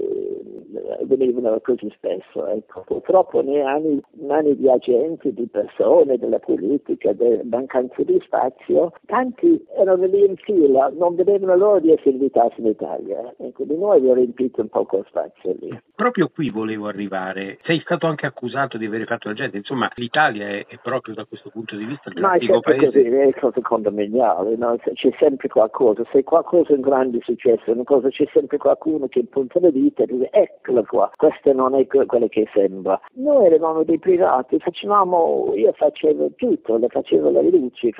venivano 1.04 1.60
così 1.62 1.92
spesso. 1.96 2.48
Ecco. 2.48 2.84
Purtroppo 2.88 3.42
nei 3.42 3.62
anni, 3.62 4.02
anni, 4.30 4.56
di 4.56 4.70
agenti, 4.70 5.34
di 5.34 5.48
persone, 5.48 6.18
della 6.18 6.40
politica, 6.40 7.14
della 7.14 7.42
mancanza 7.44 8.04
di 8.04 8.20
spazio, 8.24 8.94
tanti 9.06 9.66
erano 9.78 10.06
lì 10.06 10.26
in 10.26 10.36
fila, 10.38 10.92
non 10.96 11.16
vedevano 11.16 11.56
l'ora 11.56 11.80
di 11.80 11.92
essere 11.92 12.12
invitati 12.12 12.62
in 12.62 12.68
Italia. 12.68 13.34
E 13.38 13.52
quindi 13.52 13.78
noi 13.78 13.98
abbiamo 13.98 14.16
riempito 14.16 14.62
un 14.62 14.70
po' 14.70 14.86
quel 14.86 15.06
spazio 15.08 15.56
lì. 15.60 15.80
Proprio 15.96 16.30
qui 16.34 16.50
volevo 16.50 16.88
arrivare. 16.88 17.60
Sei 17.64 17.80
stato 17.80 18.08
anche 18.08 18.26
accusato 18.26 18.78
di 18.78 18.86
aver 18.86 19.06
fatto 19.06 19.30
l'agente. 19.30 19.58
Insomma, 19.58 19.90
l'Italia 19.96 20.48
è, 20.48 20.66
è 20.66 20.80
proprio 20.82 21.14
da 21.14 21.26
questo 21.26 21.50
punto 21.50 21.76
di 21.76 21.86
vista 21.86 22.10
il 22.10 22.16
classico 22.16 22.60
paese. 22.60 22.86
Così, 22.86 23.04
è 23.04 23.34
cosa 23.40 23.62
condominiale, 23.62 24.56
no? 24.56 24.78
c'è 24.78 25.12
sempre 25.18 25.48
qualcosa. 25.48 26.04
Se 26.12 26.24
qualcosa 26.24 26.74
è 26.74 26.76
un 26.76 26.82
grande 26.82 27.20
successo, 27.22 27.72
una 27.72 27.84
cosa 27.84 28.10
c'è 28.10 28.28
sempre 28.34 28.58
qualcuno 28.58 29.08
che 29.08 29.24
punta 29.26 29.60
la 29.60 29.70
dita 29.70 30.04
e 30.04 30.06
dice 30.06 30.30
eccola 30.66 30.84
qua, 30.84 31.12
questa 31.16 31.54
non 31.54 31.76
è 31.76 31.86
quello 31.86 32.28
che 32.28 32.48
sembra. 32.54 33.00
Noi 33.14 33.46
eravamo 33.46 33.84
dei 33.84 34.00
privati, 34.00 34.58
facevamo, 34.60 35.52
io 35.54 35.72
facevo 35.74 36.32
tutto, 36.36 36.78
le 36.78 36.88
facevo 36.88 37.30
le 37.30 37.50
luci, 37.50 37.94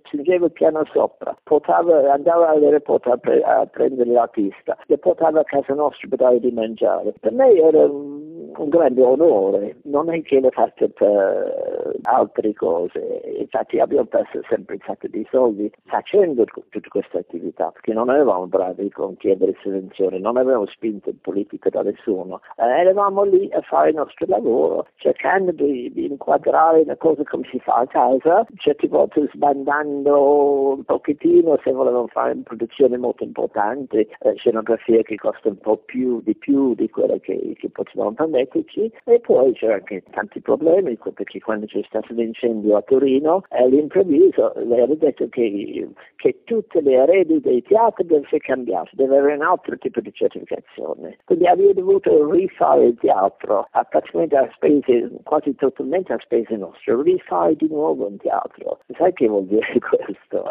spingevo 0.00 0.46
il 0.46 0.52
piano 0.52 0.84
sopra, 0.92 1.34
portavo, 1.42 2.08
andavo 2.10 2.44
all'aeroporto 2.44 3.12
a, 3.12 3.16
pre, 3.16 3.40
a 3.40 3.66
prendere 3.66 4.10
la 4.10 4.26
pista, 4.26 4.76
le 4.86 4.98
portavo 4.98 5.40
a 5.40 5.44
casa 5.44 5.72
nostra 5.72 6.08
per 6.08 6.18
dare 6.18 6.40
di 6.40 6.52
mangiare. 6.52 7.14
Per 7.18 7.32
me 7.32 7.52
era 7.54 7.86
un 7.86 8.23
un 8.62 8.68
grande 8.68 9.02
onore, 9.02 9.76
non 9.84 10.12
è 10.12 10.22
che 10.22 10.40
l'ho 10.40 10.50
fatto 10.50 10.88
per 10.88 11.98
altre 12.02 12.52
cose. 12.54 13.22
Infatti 13.38 13.78
abbiamo 13.78 14.06
perso 14.06 14.40
sempre 14.48 14.74
un 14.74 14.80
sacco 14.84 15.08
di 15.08 15.26
soldi 15.30 15.70
facendo 15.84 16.44
tutte 16.44 16.88
queste 16.88 17.18
attività, 17.18 17.70
perché 17.70 17.92
non 17.92 18.10
eravamo 18.10 18.46
bravi 18.46 18.90
con 18.90 19.16
chiedere 19.16 19.56
sovvenzioni, 19.62 20.20
non 20.20 20.36
avevamo 20.36 20.66
spinto 20.66 21.10
in 21.10 21.20
politica 21.20 21.70
da 21.70 21.82
nessuno, 21.82 22.40
eh, 22.56 22.64
eravamo 22.64 23.22
lì 23.24 23.50
a 23.52 23.60
fare 23.62 23.90
il 23.90 23.96
nostro 23.96 24.26
lavoro, 24.28 24.86
cercando 24.96 25.52
di, 25.52 25.92
di 25.92 26.06
inquadrare 26.06 26.84
le 26.84 26.96
cose 26.96 27.24
come 27.24 27.46
si 27.50 27.58
fa 27.60 27.74
a 27.74 27.86
casa, 27.86 28.46
certe 28.56 28.88
volte 28.88 29.28
sbandando 29.32 30.74
un 30.74 30.84
pochettino 30.84 31.58
se 31.62 31.72
volevamo 31.72 32.06
fare 32.08 32.32
una 32.32 32.42
produzione 32.44 32.96
molto 32.96 33.24
importante, 33.24 34.08
eh, 34.20 34.34
scenografia 34.36 35.02
che 35.02 35.16
costa 35.16 35.48
un 35.48 35.58
po' 35.58 35.76
più 35.76 36.20
di 36.22 36.34
più 36.34 36.74
di 36.74 36.88
quella 36.90 37.18
che, 37.18 37.54
che 37.56 37.70
potevamo 37.70 38.14
permetterci 38.44 38.92
e 39.04 39.20
poi 39.20 39.52
c'erano 39.52 39.78
anche 39.78 40.02
tanti 40.10 40.40
problemi 40.40 40.96
perché 41.14 41.40
quando 41.40 41.66
c'è 41.66 41.82
stato 41.86 42.12
l'incendio 42.12 42.76
a 42.76 42.82
Torino 42.82 43.42
all'improvviso 43.48 44.52
le 44.56 44.82
hanno 44.82 44.94
detto 44.94 45.28
che, 45.28 45.88
che 46.16 46.40
tutte 46.44 46.80
le 46.80 46.98
arredi 46.98 47.40
dei 47.40 47.62
teatri 47.62 48.04
devono 48.04 48.24
essere 48.24 48.40
cambiate, 48.40 48.90
deve 48.92 49.18
avere 49.18 49.34
un 49.34 49.42
altro 49.42 49.76
tipo 49.78 50.00
di 50.00 50.12
certificazione. 50.12 51.18
Quindi 51.24 51.46
avevo 51.46 51.72
dovuto 51.72 52.30
rifare 52.30 52.86
il 52.86 52.96
teatro 52.98 53.66
a 53.70 53.84
praticamente 53.84 54.36
a 54.36 54.48
spese, 54.54 55.10
quasi 55.22 55.54
totalmente 55.54 56.12
a 56.12 56.18
spese 56.20 56.56
nostre, 56.56 57.00
rifare 57.02 57.56
di 57.56 57.68
nuovo 57.68 58.06
un 58.06 58.16
teatro. 58.16 58.78
Sai 58.96 59.12
che 59.12 59.28
vuol 59.28 59.44
dire 59.44 59.66
questo? 59.78 60.44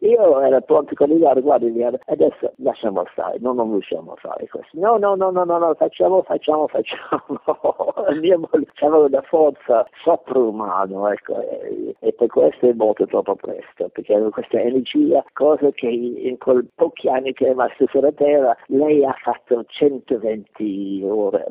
Io 0.00 0.40
ero 0.40 0.60
pronto 0.62 0.94
con 0.94 1.08
l'idea, 1.08 1.34
guarda, 1.34 1.66
adesso 2.06 2.52
lasciamo 2.56 3.04
stare, 3.12 3.38
non, 3.40 3.56
non 3.56 3.70
riusciamo 3.70 4.12
a 4.12 4.16
fare 4.16 4.48
questo. 4.48 4.78
No, 4.78 4.96
no, 4.96 5.14
no, 5.14 5.30
no, 5.30 5.44
no, 5.44 5.58
no 5.58 5.74
facciamo, 5.74 6.22
facciamo, 6.22 6.66
facciamo. 6.66 7.01
C'avevo 8.74 9.06
una 9.06 9.22
forza 9.22 9.86
soprumana, 10.02 11.12
ecco, 11.12 11.40
e, 11.40 11.94
e, 11.98 12.12
per 12.12 12.28
questo 12.28 12.68
è 12.68 12.72
molto 12.72 13.06
troppo 13.06 13.36
presto, 13.36 13.88
perché 13.88 14.14
avevo 14.14 14.30
questa 14.30 14.60
energia, 14.60 15.24
cosa 15.32 15.70
che 15.70 15.88
in 15.88 16.38
quei 16.38 16.66
pochi 16.74 17.08
anni 17.08 17.32
che 17.32 17.46
è 17.46 17.48
rimasto 17.48 17.86
sulla 17.88 18.12
Terra, 18.12 18.56
lei 18.66 19.04
ha 19.04 19.14
fatto 19.22 19.64
120 19.64 21.02
ore, 21.04 21.46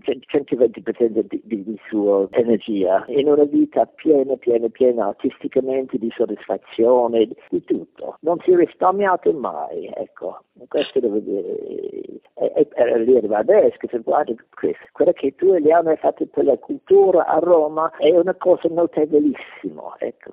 120% 0.00 1.24
di, 1.28 1.40
di, 1.44 1.64
di 1.64 1.80
sua 1.88 2.26
energia, 2.30 3.04
in 3.08 3.28
una 3.28 3.44
vita 3.44 3.86
piena, 3.86 4.36
piena, 4.36 4.68
piena, 4.68 5.08
artisticamente 5.08 5.98
di 5.98 6.10
soddisfazione, 6.14 7.28
di 7.48 7.64
tutto. 7.64 8.16
Non 8.20 8.38
si 8.40 8.52
è 8.52 8.56
risparmiato 8.56 9.32
mai, 9.32 9.90
ecco. 9.94 10.40
Questo 10.72 11.00
devo 11.00 11.18
dire. 11.18 11.44
E, 12.32 12.66
e, 12.72 12.98
lì 13.00 13.14
arriva 13.14 13.36
adesso, 13.36 13.76
che 13.76 13.88
se 13.90 13.98
guardi 13.98 14.34
quella 14.92 15.12
che 15.12 15.34
tu 15.34 15.52
e 15.52 15.56
Eliano 15.56 15.90
hai 15.90 15.98
fatto 15.98 16.24
per 16.24 16.46
la 16.46 16.56
cultura 16.56 17.26
a 17.26 17.38
Roma 17.40 17.94
è 17.98 18.08
una 18.16 18.34
cosa 18.34 18.68
notevolissima. 18.70 19.96
Ecco, 19.98 20.30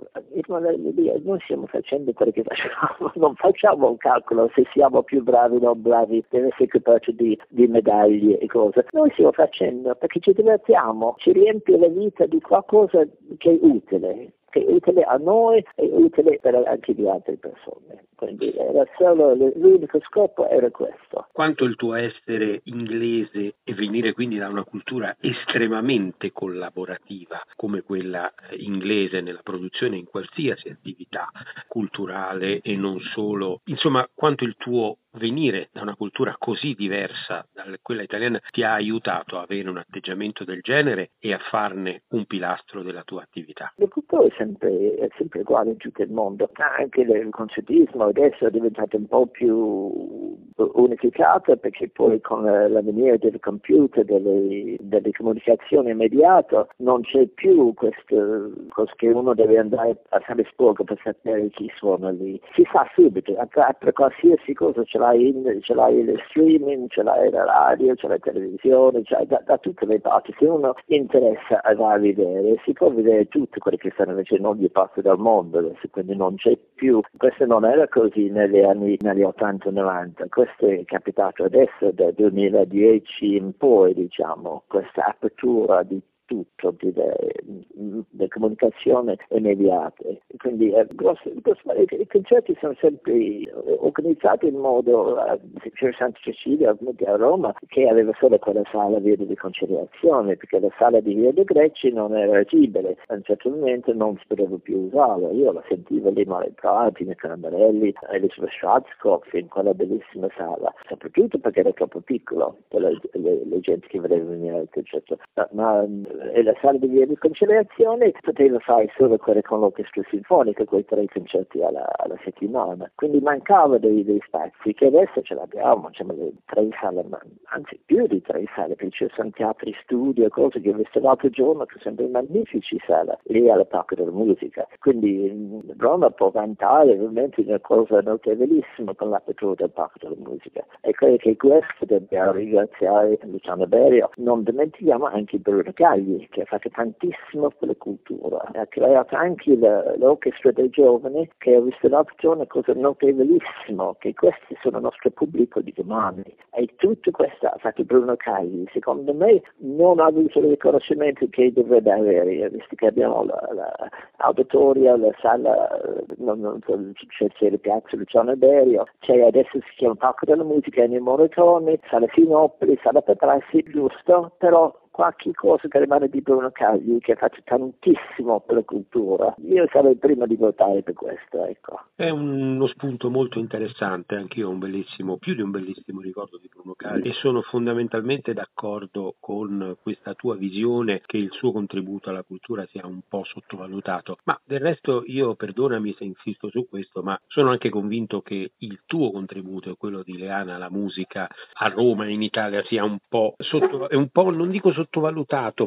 noi 1.24 1.39
stiamo 1.41 1.65
facendo 1.65 2.13
quello 2.13 2.31
che 2.31 2.43
facciamo, 2.43 3.12
non 3.15 3.36
facciamo 3.36 3.89
un 3.89 3.98
calcolo 3.98 4.50
se 4.55 4.65
siamo 4.72 5.03
più 5.03 5.24
bravi 5.24 5.58
o 5.58 5.60
non 5.60 5.81
bravi, 5.81 6.24
deve 6.29 6.48
essere 6.48 6.67
capace 6.67 7.13
di, 7.13 7.38
di 7.50 7.67
medaglie 7.67 8.38
e 8.38 8.48
cose. 8.48 8.86
Noi 8.91 9.12
stiamo 9.12 9.34
facendo 9.34 9.93
perché 9.96 10.22
ci 10.22 10.31
divertiamo, 10.31 11.15
ci 11.17 11.34
riempie 11.34 11.77
la 11.77 11.89
vita 11.89 12.25
di 12.25 12.39
qualcosa 12.39 13.05
che 13.38 13.51
è 13.51 13.60
utile 13.62 14.31
che 14.49 14.65
è 14.65 14.71
utile 14.71 15.03
a 15.03 15.15
noi 15.17 15.63
e 15.75 15.89
utile 15.91 16.39
per 16.39 16.55
anche 16.55 16.93
di 16.93 17.07
altre 17.07 17.37
persone. 17.37 18.05
Quindi 18.15 18.53
era 18.53 18.85
solo, 18.97 19.33
l'unico 19.33 19.99
scopo 20.01 20.47
era 20.49 20.69
questo. 20.71 21.27
Quanto 21.31 21.63
il 21.63 21.75
tuo 21.75 21.95
essere 21.95 22.59
inglese 22.65 23.55
e 23.63 23.73
venire 23.73 24.11
quindi 24.11 24.37
da 24.37 24.49
una 24.49 24.65
cultura 24.65 25.15
estremamente 25.21 26.33
collaborativa 26.33 27.41
come 27.55 27.81
quella 27.81 28.29
eh, 28.29 28.57
inglese 28.57 29.21
nella 29.21 29.39
produzione 29.41 29.95
in 29.95 30.05
qualsiasi 30.05 30.67
attività 30.67 31.29
culturale 31.67 32.59
e 32.59 32.75
non 32.75 32.99
solo, 32.99 33.61
insomma 33.65 34.05
quanto 34.13 34.43
il 34.43 34.55
tuo 34.57 34.97
venire 35.13 35.69
da 35.71 35.81
una 35.81 35.95
cultura 35.95 36.35
così 36.37 36.73
diversa 36.73 37.47
da 37.51 37.65
quella 37.81 38.03
italiana 38.03 38.39
ti 38.51 38.63
ha 38.63 38.73
aiutato 38.73 39.37
a 39.37 39.41
avere 39.41 39.69
un 39.69 39.77
atteggiamento 39.77 40.43
del 40.43 40.61
genere 40.61 41.11
e 41.19 41.33
a 41.33 41.39
farne 41.39 42.03
un 42.09 42.25
pilastro 42.25 42.83
della 42.83 43.03
tua 43.03 43.21
attività? 43.21 43.73
La 43.77 43.87
cultura 43.87 44.25
è 44.25 44.33
sempre, 44.37 44.95
è 44.95 45.07
sempre 45.17 45.41
uguale 45.41 45.71
in 45.71 45.77
tutto 45.77 46.03
il 46.03 46.11
mondo, 46.11 46.49
anche 46.77 47.01
il 47.01 47.29
concettismo 47.31 48.05
adesso 48.05 48.45
è 48.45 48.51
diventato 48.51 48.97
un 48.97 49.07
po' 49.07 49.27
più 49.27 50.37
unificato 50.73 51.55
perché 51.57 51.89
poi 51.89 52.19
con 52.21 52.43
l'avvenire 52.43 53.17
del 53.17 53.39
computer, 53.39 54.03
delle, 54.03 54.75
delle 54.79 55.11
comunicazioni 55.11 55.91
immediate, 55.91 56.67
non 56.77 57.01
c'è 57.01 57.27
più 57.27 57.73
questo 57.73 58.51
cosa 58.69 58.91
che 58.95 59.07
uno 59.07 59.33
deve 59.33 59.57
andare 59.57 60.01
a 60.09 60.21
Salisburgo 60.25 60.83
per 60.83 60.99
sapere 61.03 61.49
chi 61.49 61.71
suona 61.75 62.09
lì. 62.09 62.39
Si 62.53 62.67
sa 62.71 62.87
subito, 62.93 63.33
per 63.79 63.93
qualsiasi 63.93 64.53
cosa 64.53 64.83
ce 64.83 64.97
l'hai, 64.99 65.59
ce 65.61 65.73
l'hai 65.73 65.97
il 65.97 66.21
streaming, 66.29 66.87
ce 66.89 67.01
l'hai 67.01 67.29
la 67.31 67.45
radio, 67.45 67.95
ce 67.95 68.07
l'hai 68.07 68.19
la 68.23 68.31
televisione, 68.31 69.03
ce 69.03 69.15
l'hai 69.15 69.25
da, 69.25 69.41
da, 69.45 69.57
tutte 69.57 69.85
le 69.85 69.99
parti. 69.99 70.33
Se 70.37 70.45
uno 70.45 70.75
interessa 70.85 71.61
va 71.75 71.93
a 71.93 71.97
vedere, 71.97 72.59
si 72.63 72.73
può 72.73 72.91
vedere 72.91 73.27
tutto 73.27 73.59
quello 73.59 73.77
che 73.77 73.91
stanno 73.93 74.15
facendo 74.15 74.47
in 74.49 74.55
ogni 74.57 74.69
parte 74.69 75.01
del 75.01 75.17
mondo, 75.17 75.73
quindi 75.89 76.15
non 76.15 76.35
c'è 76.35 76.57
più. 76.75 77.01
Questo 77.17 77.45
non 77.45 77.65
era 77.65 77.87
così 77.87 78.29
negli 78.29 78.59
anni 78.59 78.97
negli 79.01 79.21
80-90, 79.21 80.27
questo 80.29 80.67
è 80.67 80.83
capitato 80.85 81.43
adesso 81.43 81.91
dal 81.91 82.13
2010 82.13 83.35
in 83.35 83.57
poi, 83.57 83.93
diciamo, 83.93 84.63
questa 84.67 85.05
apertura 85.05 85.83
di 85.83 85.99
tutto, 86.29 86.75
di, 86.77 86.93
le, 86.93 88.27
comunicazioni 88.27 89.17
immediate. 89.29 90.21
Quindi 90.38 90.71
eh, 90.71 90.86
i 90.91 92.07
concerti 92.07 92.55
sono 92.59 92.75
sempre 92.79 93.41
organizzati 93.79 94.48
in 94.48 94.57
modo, 94.57 95.15
uh, 95.15 95.39
c'era 95.74 95.91
Santa 95.98 96.19
Cecilia 96.21 96.69
a 96.69 97.15
Roma 97.15 97.53
che 97.67 97.88
aveva 97.88 98.12
solo 98.19 98.38
quella 98.38 98.62
sala 98.71 99.00
via 99.00 99.15
di 99.15 99.36
conciliazione, 99.36 100.38
perché 100.38 100.59
la 100.59 100.69
sala 100.77 101.00
di 101.00 101.15
Via 101.15 101.33
dei 101.33 101.43
Greci 101.43 101.91
non 101.91 102.15
era 102.15 102.38
agibile, 102.38 102.98
a 103.07 103.15
un 103.15 103.24
certo 103.24 103.50
momento 103.50 103.91
non 103.93 104.15
si 104.17 104.25
poteva 104.27 104.55
più 104.62 104.77
usarla. 104.81 105.31
Io 105.31 105.51
la 105.51 105.63
sentivo 105.67 106.12
lì 106.12 106.24
Mare 106.25 106.51
Prati, 106.51 107.05
nei 107.05 107.15
Cambarelli, 107.15 107.93
Elisabeth 108.12 108.51
Schwarzkopf 108.51 109.33
in 109.33 109.48
quella 109.48 109.74
bellissima 109.74 110.27
sala, 110.38 110.71
soprattutto 110.88 111.39
perché 111.39 111.62
era 111.62 111.71
troppo 111.71 112.01
piccolo 112.01 112.57
per 112.67 112.81
le, 112.81 113.00
le, 113.13 113.45
le 113.45 113.59
gente 113.62 113.88
che 113.88 114.00
voleva 114.00 114.29
venire 114.29 114.57
al 114.57 114.69
concerto. 114.71 115.17
Ma, 115.51 115.86
e 116.33 116.43
la 116.43 116.53
sala 116.61 116.77
di 116.77 116.88
via 116.88 117.05
di 117.05 117.15
conciliazione 117.17 118.13
poteva 118.21 118.59
fare 118.59 118.91
solo 118.95 119.17
quelle 119.17 119.41
con 119.41 119.59
l'orchestra 119.59 120.01
sinfonica, 120.09 120.65
quei 120.65 120.85
tre 120.85 121.05
concerti 121.07 121.61
alla, 121.61 121.88
alla 121.97 122.17
settimana. 122.23 122.89
Quindi 122.95 123.19
mancava 123.19 123.77
dei, 123.77 124.03
dei, 124.03 124.21
spazi 124.25 124.73
che 124.73 124.88
adesso 124.88 125.21
ce 125.21 125.33
l'abbiamo, 125.35 125.88
diciamo, 125.89 126.13
tre 126.45 126.67
sale, 126.79 127.05
anzi 127.45 127.79
più 127.85 128.05
di 128.07 128.21
tre 128.21 128.43
sale, 128.55 128.75
perché 128.75 128.91
ci 128.91 129.07
sono 129.15 129.29
teatri 129.31 129.73
studio, 129.81 130.27
cose 130.29 130.59
che 130.59 130.69
ho 130.69 130.73
visto 130.73 130.99
l'altro 130.99 131.29
giorno 131.29 131.65
che 131.65 131.79
sono 131.79 131.95
dei 131.95 132.09
magnifici 132.09 132.79
sale 132.85 133.19
lì 133.23 133.49
alla 133.49 133.65
Parco 133.65 133.95
della 133.95 134.11
Musica. 134.11 134.67
Quindi 134.79 135.63
Roma 135.77 136.09
può 136.09 136.29
vantare 136.29 136.95
veramente 136.95 137.41
una 137.41 137.59
cosa 137.59 138.01
notevolissima 138.01 138.93
con 138.95 139.09
l'apertura 139.09 139.55
del 139.55 139.71
Parco 139.71 139.97
della 139.99 140.15
Musica. 140.17 140.65
E 140.81 140.91
credo 140.91 141.17
che 141.17 141.35
questo 141.38 141.85
dobbiamo 141.85 142.33
ringraziare 142.33 143.17
Luciano 143.23 143.65
Berio. 143.67 144.09
Non 144.15 144.43
dimentichiamo 144.43 145.05
anche 145.05 145.38
Bruno 145.38 145.71
Cagli 145.73 146.08
Che 146.29 146.41
ha 146.41 146.45
fatto 146.45 146.69
tantissimo 146.69 147.49
per 147.49 147.67
la 147.67 147.75
cultura, 147.77 148.41
ha 148.53 148.65
creato 148.67 149.15
anche 149.15 149.55
l'orchestra 149.55 150.51
dei 150.51 150.69
giovani, 150.69 151.29
che 151.37 151.55
ha 151.55 151.61
visto 151.61 151.87
l'altro 151.87 152.15
giorno 152.17 152.45
cosa 152.47 152.73
notevolissima, 152.73 153.95
che 153.99 154.13
questi 154.13 154.57
sono 154.61 154.77
il 154.77 154.83
nostro 154.83 155.09
pubblico 155.11 155.61
di 155.61 155.73
domani. 155.75 156.23
E 156.51 156.67
tutto 156.77 157.11
questo 157.11 157.47
ha 157.47 157.55
fatto 157.59 157.83
Bruno 157.83 158.15
Cagli. 158.15 158.65
Secondo 158.71 159.13
me 159.13 159.41
non 159.57 159.99
ha 159.99 160.05
avuto 160.05 160.39
il 160.39 160.49
riconoscimento 160.49 161.27
che 161.29 161.51
dovrebbe 161.53 161.91
avere, 161.91 162.49
visto 162.49 162.75
che 162.75 162.87
abbiamo 162.87 163.23
l'auditoria, 163.23 164.97
la, 164.97 165.07
la, 165.07 165.15
sala, 165.19 165.81
non, 166.17 166.39
non 166.39 166.59
so, 166.65 166.77
c'è, 167.07 167.27
c'è 167.27 167.45
il 167.45 167.59
piazza 167.59 167.95
Luciano 167.95 168.35
Berio, 168.35 168.85
c'è 168.99 169.21
adesso 169.21 169.59
si 169.59 169.75
chiama 169.77 169.95
Parco 169.95 170.25
della 170.25 170.43
Musica 170.43 170.81
Ennio 170.81 171.01
Morricone, 171.01 171.79
sala 171.89 172.07
Sinopoli, 172.13 172.79
sala 172.81 173.01
Petrassi, 173.01 173.63
giusto, 173.63 174.33
però 174.37 174.73
qualche 174.99 175.31
cosa 175.33 175.65
che 175.69 175.79
rimane 175.79 176.09
di 176.09 176.19
Bruno 176.19 176.51
Cagli 176.51 176.97
che 176.99 177.15
fatto 177.15 177.39
tantissimo 177.45 178.41
per 178.41 178.57
la 178.57 178.63
cultura. 178.63 179.33
Io 179.47 179.65
sarei 179.71 179.91
il 179.91 179.97
primo 179.97 180.25
di 180.25 180.35
votare 180.35 180.83
per 180.83 180.93
questo, 180.93 181.45
ecco. 181.45 181.85
È 181.95 182.09
uno 182.09 182.67
spunto 182.67 183.09
molto 183.09 183.39
interessante, 183.39 184.15
anche 184.15 184.39
io 184.39 184.49
ho 184.49 184.51
un 184.51 184.59
bellissimo, 184.59 185.15
più 185.15 185.35
di 185.35 185.41
un 185.41 185.51
bellissimo 185.51 186.01
ricordo 186.01 186.37
di 186.37 186.49
Bruno 186.49 186.69
benissimo 186.69 186.73
Cali 186.75 187.09
e 187.09 187.13
sono 187.13 187.41
fondamentalmente 187.41 188.33
d'accordo 188.33 189.15
con 189.19 189.77
questa 189.81 190.13
tua 190.13 190.35
visione 190.35 191.01
che 191.05 191.17
il 191.17 191.31
suo 191.31 191.51
contributo 191.51 192.09
alla 192.09 192.23
cultura 192.23 192.67
sia 192.71 192.85
un 192.85 193.01
po' 193.07 193.23
sottovalutato, 193.23 194.17
ma 194.23 194.39
del 194.43 194.59
resto 194.59 195.03
io 195.05 195.35
perdonami 195.35 195.95
se 195.97 196.03
insisto 196.03 196.49
su 196.49 196.67
questo, 196.67 197.01
ma 197.01 197.19
sono 197.27 197.51
anche 197.51 197.69
convinto 197.69 198.21
che 198.21 198.51
il 198.57 198.81
tuo 198.85 199.11
contributo 199.11 199.69
e 199.69 199.75
quello 199.77 200.03
di 200.03 200.17
Leana 200.17 200.55
alla 200.55 200.69
musica 200.69 201.27
a 201.53 201.69
Roma 201.69 202.05
e 202.05 202.13
in 202.13 202.21
Italia 202.21 202.63
sia 202.65 202.83
un 202.83 202.97
po', 203.07 203.35
sotto, 203.37 203.87
un 203.91 204.09
po' 204.09 204.29
non 204.29 204.49
dico 204.49 204.71
sottovalutato 204.71 204.88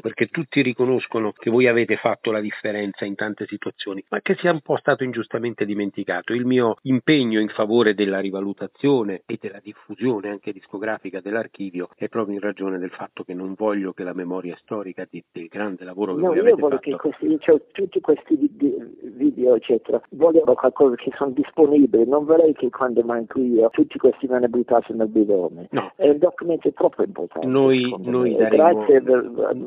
perché 0.01 0.27
tutti 0.27 0.63
riconoscono 0.63 1.33
che 1.33 1.51
voi 1.51 1.67
avete 1.67 1.97
fatto 1.97 2.31
la 2.31 2.41
differenza 2.41 3.05
in 3.05 3.15
tante 3.15 3.47
situazioni, 3.47 4.05
ma 4.09 4.21
che 4.21 4.37
sia 4.37 4.53
un 4.53 4.61
po' 4.61 4.77
stato 4.77 5.05
ingiustamente 5.05 5.65
dimenticato. 5.65 6.33
Il 6.33 6.45
mio 6.45 6.77
impegno 6.83 7.41
in 7.41 7.49
favore 7.49 7.95
della 7.95 8.21
rivalutazione 8.21 9.23
e 9.27 9.39
della 9.41 9.61
diffusione 9.63 10.29
anche 10.29 10.53
discografica 10.53 11.21
dell'archivio 11.21 11.89
è 11.97 12.09
proprio 12.09 12.35
in 12.35 12.41
ragione 12.41 12.79
del 12.79 12.91
fatto 12.91 13.23
che 13.25 13.35
non 13.35 13.55
voglio 13.57 13.93
che 13.93 14.03
la 14.03 14.15
memoria 14.15 14.57
storica 14.61 15.07
di, 15.09 15.23
del 15.31 15.47
grande 15.49 15.85
lavoro 15.85 16.15
che 16.15 16.21
no, 16.21 16.29
voi 16.29 16.39
avete 16.39 16.61
fatto... 16.61 16.79
Che 16.79 16.97
questi, 16.97 17.37
cioè, 17.41 17.61
tutti 17.73 18.01
questi 18.01 18.37
video 18.37 19.55
eccetera 19.55 20.01
vogliono 20.11 20.55
qualcosa 20.55 20.95
che 20.97 21.11
sono 21.17 21.31
disponibili, 21.31 22.07
non 22.09 22.25
vorrei 22.25 22.53
che 22.55 22.71
quando 22.71 23.03
manco 23.03 23.41
io 23.41 23.69
tutti 23.71 23.99
questi 23.99 24.27
vengano 24.27 24.49
buttati 24.49 24.93
nel 24.95 25.09
bidone. 25.09 25.69
No. 25.71 25.93
È 25.97 26.09
un 26.09 26.19
documento 26.19 26.73
troppo 26.73 27.03
importante. 27.03 27.47
Noi, 27.47 27.95
noi 28.01 28.35
daremo, 28.35 28.63
Grazie 28.63 29.02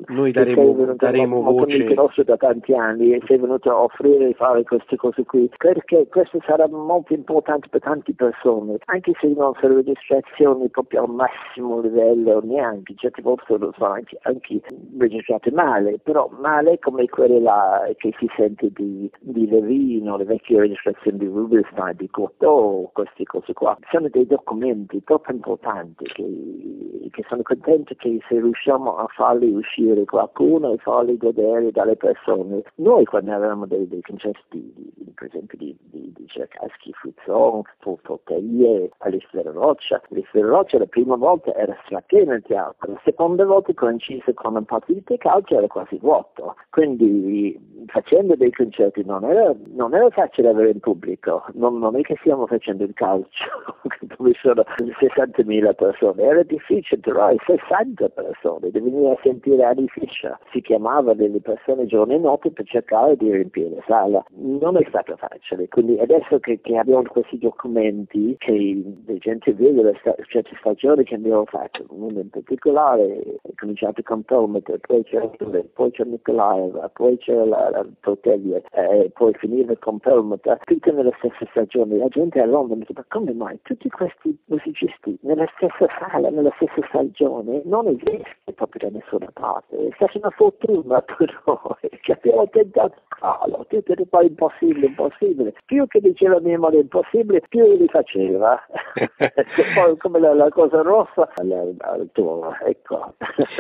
noi 0.07 0.31
daremo, 0.31 0.93
daremo 0.95 1.41
voce. 1.41 2.23
da 2.23 2.37
tanti 2.37 2.73
anni 2.73 3.13
e 3.13 3.21
sei 3.25 3.37
venuto 3.37 3.69
a 3.69 3.81
offrire 3.83 4.27
di 4.27 4.33
fare 4.33 4.63
queste 4.63 4.95
cose 4.95 5.23
qui 5.23 5.49
perché 5.57 6.07
questo 6.07 6.39
sarà 6.45 6.67
molto 6.67 7.13
importante 7.13 7.67
per 7.69 7.81
tante 7.81 8.13
persone 8.13 8.77
anche 8.85 9.13
se 9.19 9.27
non 9.27 9.53
sono 9.59 9.75
registrazioni 9.75 10.69
proprio 10.69 11.03
al 11.03 11.09
massimo 11.09 11.81
livello 11.81 12.41
neanche 12.43 12.93
certe 12.97 13.21
volte 13.21 13.43
sono 13.47 13.71
anche, 13.79 14.17
anche 14.23 14.61
registrate 14.97 15.51
male 15.51 15.99
però 16.03 16.29
male 16.39 16.79
come 16.79 17.07
quelle 17.07 17.39
là 17.39 17.89
che 17.97 18.13
si 18.17 18.27
sente 18.35 18.69
di, 18.73 19.09
di 19.19 19.47
Levino 19.47 20.17
le 20.17 20.25
vecchie 20.25 20.59
registrazioni 20.59 21.17
di 21.17 21.25
Rubinstein 21.25 21.95
di 21.95 22.09
Cotto 22.09 22.89
queste 22.93 23.23
cose 23.23 23.53
qua. 23.53 23.77
Sono 23.91 24.07
dei 24.09 24.25
documenti 24.25 25.03
troppo 25.03 25.31
importanti 25.31 26.05
che, 26.05 27.09
che 27.11 27.25
sono 27.27 27.41
contento 27.41 27.93
che 27.97 28.19
se 28.27 28.39
riusciamo 28.39 28.97
a 28.97 29.07
farli 29.25 29.51
uscire 29.53 30.05
qualcuno 30.05 30.73
e 30.73 30.77
farli 30.77 31.17
godere 31.17 31.71
dalle 31.71 31.95
persone. 31.95 32.61
Noi 32.75 33.05
quando 33.05 33.33
avevamo 33.33 33.65
dei, 33.65 33.87
dei 33.87 34.01
concerti, 34.01 34.71
di, 34.75 35.11
per 35.15 35.27
esempio 35.27 35.57
di, 35.57 35.75
di, 35.89 36.13
di 36.15 36.27
Cercaschi, 36.27 36.93
Fuzzon, 36.93 37.63
Portaie, 37.79 38.91
Alessandro 38.99 39.53
Roccia, 39.53 39.99
Alessandro 40.11 40.49
Roccia 40.49 40.77
la 40.77 40.85
prima 40.85 41.15
volta 41.15 41.55
era 41.55 41.75
strapieno 41.85 42.33
il 42.33 42.43
teatro, 42.43 42.91
la 42.91 43.01
seconda 43.03 43.45
volta 43.45 43.73
coincise 43.73 44.33
con 44.35 44.55
un 44.55 44.65
partito 44.65 45.13
di 45.13 45.17
calcio 45.17 45.57
era 45.57 45.67
quasi 45.67 45.97
vuoto, 45.97 46.55
quindi 46.69 47.57
facendo 47.87 48.35
dei 48.35 48.51
concerti 48.51 49.03
non 49.05 49.23
era, 49.23 49.53
non 49.73 49.93
era 49.95 50.09
facile 50.09 50.49
avere 50.49 50.71
in 50.71 50.79
pubblico, 50.79 51.45
non, 51.53 51.79
non, 51.79 51.95
è 51.95 52.01
che 52.01 52.15
stiamo 52.19 52.45
facendo 52.45 52.83
il 52.83 52.93
calcio 52.93 53.45
dove 54.17 54.33
sono 54.39 54.63
60.000 54.77 55.75
persone, 55.75 56.23
era 56.23 56.43
difficile 56.43 57.01
trovare 57.01 57.37
60 57.45 58.09
persone, 58.09 58.69
devi 58.71 58.91
a 59.15 59.19
sentire 59.23 59.63
Annie 59.63 59.87
Fischer, 59.87 60.37
si 60.51 60.61
chiamava 60.61 61.13
delle 61.13 61.39
persone 61.39 61.85
giorno 61.85 62.13
e 62.13 62.17
notte 62.17 62.51
per 62.51 62.65
cercare 62.65 63.15
di 63.15 63.31
riempire 63.31 63.69
la 63.69 63.83
sala, 63.87 64.25
non 64.35 64.77
è 64.77 64.85
stato 64.87 65.15
facile, 65.15 65.67
quindi 65.69 65.99
adesso 65.99 66.39
che, 66.39 66.59
che 66.61 66.77
abbiamo 66.77 67.03
questi 67.03 67.37
documenti 67.37 68.35
che 68.37 68.83
la 69.05 69.17
gente 69.17 69.53
vede 69.53 69.83
le 69.83 69.97
sta- 69.99 70.15
certe 70.27 70.55
stagioni 70.59 71.03
che 71.03 71.15
abbiamo 71.15 71.45
fatto, 71.45 71.85
uno 71.89 72.19
in 72.19 72.29
particolare 72.29 73.39
è 73.41 73.53
cominciato 73.55 74.01
con 74.03 74.23
Pelmet, 74.23 74.77
poi 74.85 75.03
c'è, 75.03 75.29
poi 75.73 75.91
c'è 75.91 76.03
Nicolaeva, 76.03 76.89
poi 76.89 77.17
c'è 77.17 77.33
la, 77.33 77.69
la 77.69 77.85
Torteglia, 78.01 78.61
eh, 78.71 79.09
poi 79.13 79.33
finiva 79.35 79.75
con 79.77 79.99
Pelmet, 79.99 80.57
tutte 80.65 80.91
nella 80.91 81.13
stessa 81.17 81.45
stagione, 81.49 81.97
la 81.97 82.07
gente 82.09 82.39
a 82.39 82.45
Londra 82.45 82.75
mi 82.75 82.81
dice 82.81 82.93
ma 82.95 83.05
come 83.07 83.33
mai 83.33 83.59
tutti 83.63 83.89
questi 83.89 84.37
musicisti 84.45 85.17
nella 85.21 85.47
stessa 85.55 85.87
sala, 85.99 86.29
nella 86.29 86.51
stessa 86.55 86.85
stagione 86.89 87.61
non 87.65 87.87
esistono 87.87 88.53
proprio 88.55 88.89
da 88.89 88.97
nessuna 88.97 89.04
parte, 89.33 89.87
è 89.87 89.91
stata 89.95 90.17
una 90.17 90.29
fortuna 90.31 91.01
per 91.05 91.41
noi 91.45 91.99
che 92.01 92.11
abbiamo 92.11 92.49
tentato. 92.49 93.03
Farlo, 93.17 93.65
tutto 93.69 93.93
era 93.93 94.03
poi 94.09 94.27
impossibile, 94.27 94.87
impossibile, 94.87 95.53
più 95.65 95.87
che 95.87 96.01
diceva 96.01 96.39
mia 96.41 96.59
madre 96.59 96.79
impossibile, 96.79 97.41
più 97.47 97.65
li 97.77 97.87
faceva, 97.87 98.59
poi 99.73 99.97
come 99.97 100.19
la, 100.19 100.33
la, 100.33 100.49
cosa 100.49 100.81
rossa 100.81 101.29
al, 101.35 101.75
al 101.77 102.09
tuo, 102.11 102.53
ecco. 102.65 103.13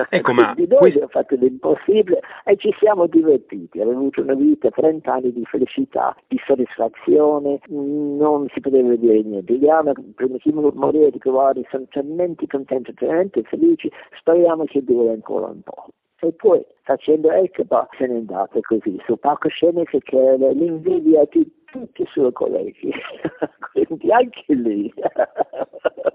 ecco 0.09 0.33
ma 0.33 0.53
di 0.55 0.67
noi 0.67 0.79
questo... 0.79 1.03
abbiamo 1.03 1.07
fatto 1.07 1.35
l'impossibile 1.35 2.19
e 2.43 2.57
ci 2.57 2.75
siamo 2.79 3.07
divertiti, 3.07 3.79
abbiamo 3.79 3.99
avuto 3.99 4.21
una 4.21 4.33
vita, 4.33 4.69
30 4.69 5.13
anni 5.13 5.31
di 5.31 5.45
felicità, 5.45 6.15
di 6.27 6.39
soddisfazione, 6.45 7.59
non 7.67 8.47
si 8.53 8.59
poteva 8.59 8.93
dire 8.95 9.21
niente. 9.21 9.57
Diana, 9.57 9.93
prima 10.15 10.37
di 10.41 10.51
morire, 10.51 11.11
dico 11.11 11.31
guarda, 11.31 11.61
sono 11.69 11.85
talmente 11.89 12.45
contento, 12.47 12.93
talmente 12.93 13.41
felici, 13.43 13.89
speriamo 14.19 14.65
che 14.65 14.83
duri 14.83 15.09
ancora 15.09 15.34
un 15.43 15.61
po' 15.61 15.87
e 16.25 16.31
poi 16.33 16.65
facendo 16.81 17.31
Ekba 17.31 17.87
se 17.97 18.07
n'è 18.07 18.15
andata 18.15 18.59
così 18.61 18.99
sul 19.05 19.19
palcoscenico 19.19 19.99
che 19.99 20.37
l'invidia 20.37 21.23
di 21.29 21.49
tutti 21.65 22.01
i 22.01 22.07
suoi 22.07 22.31
colleghi, 22.31 22.91
quindi 23.73 24.11
anche 24.11 24.53
lì 24.53 24.91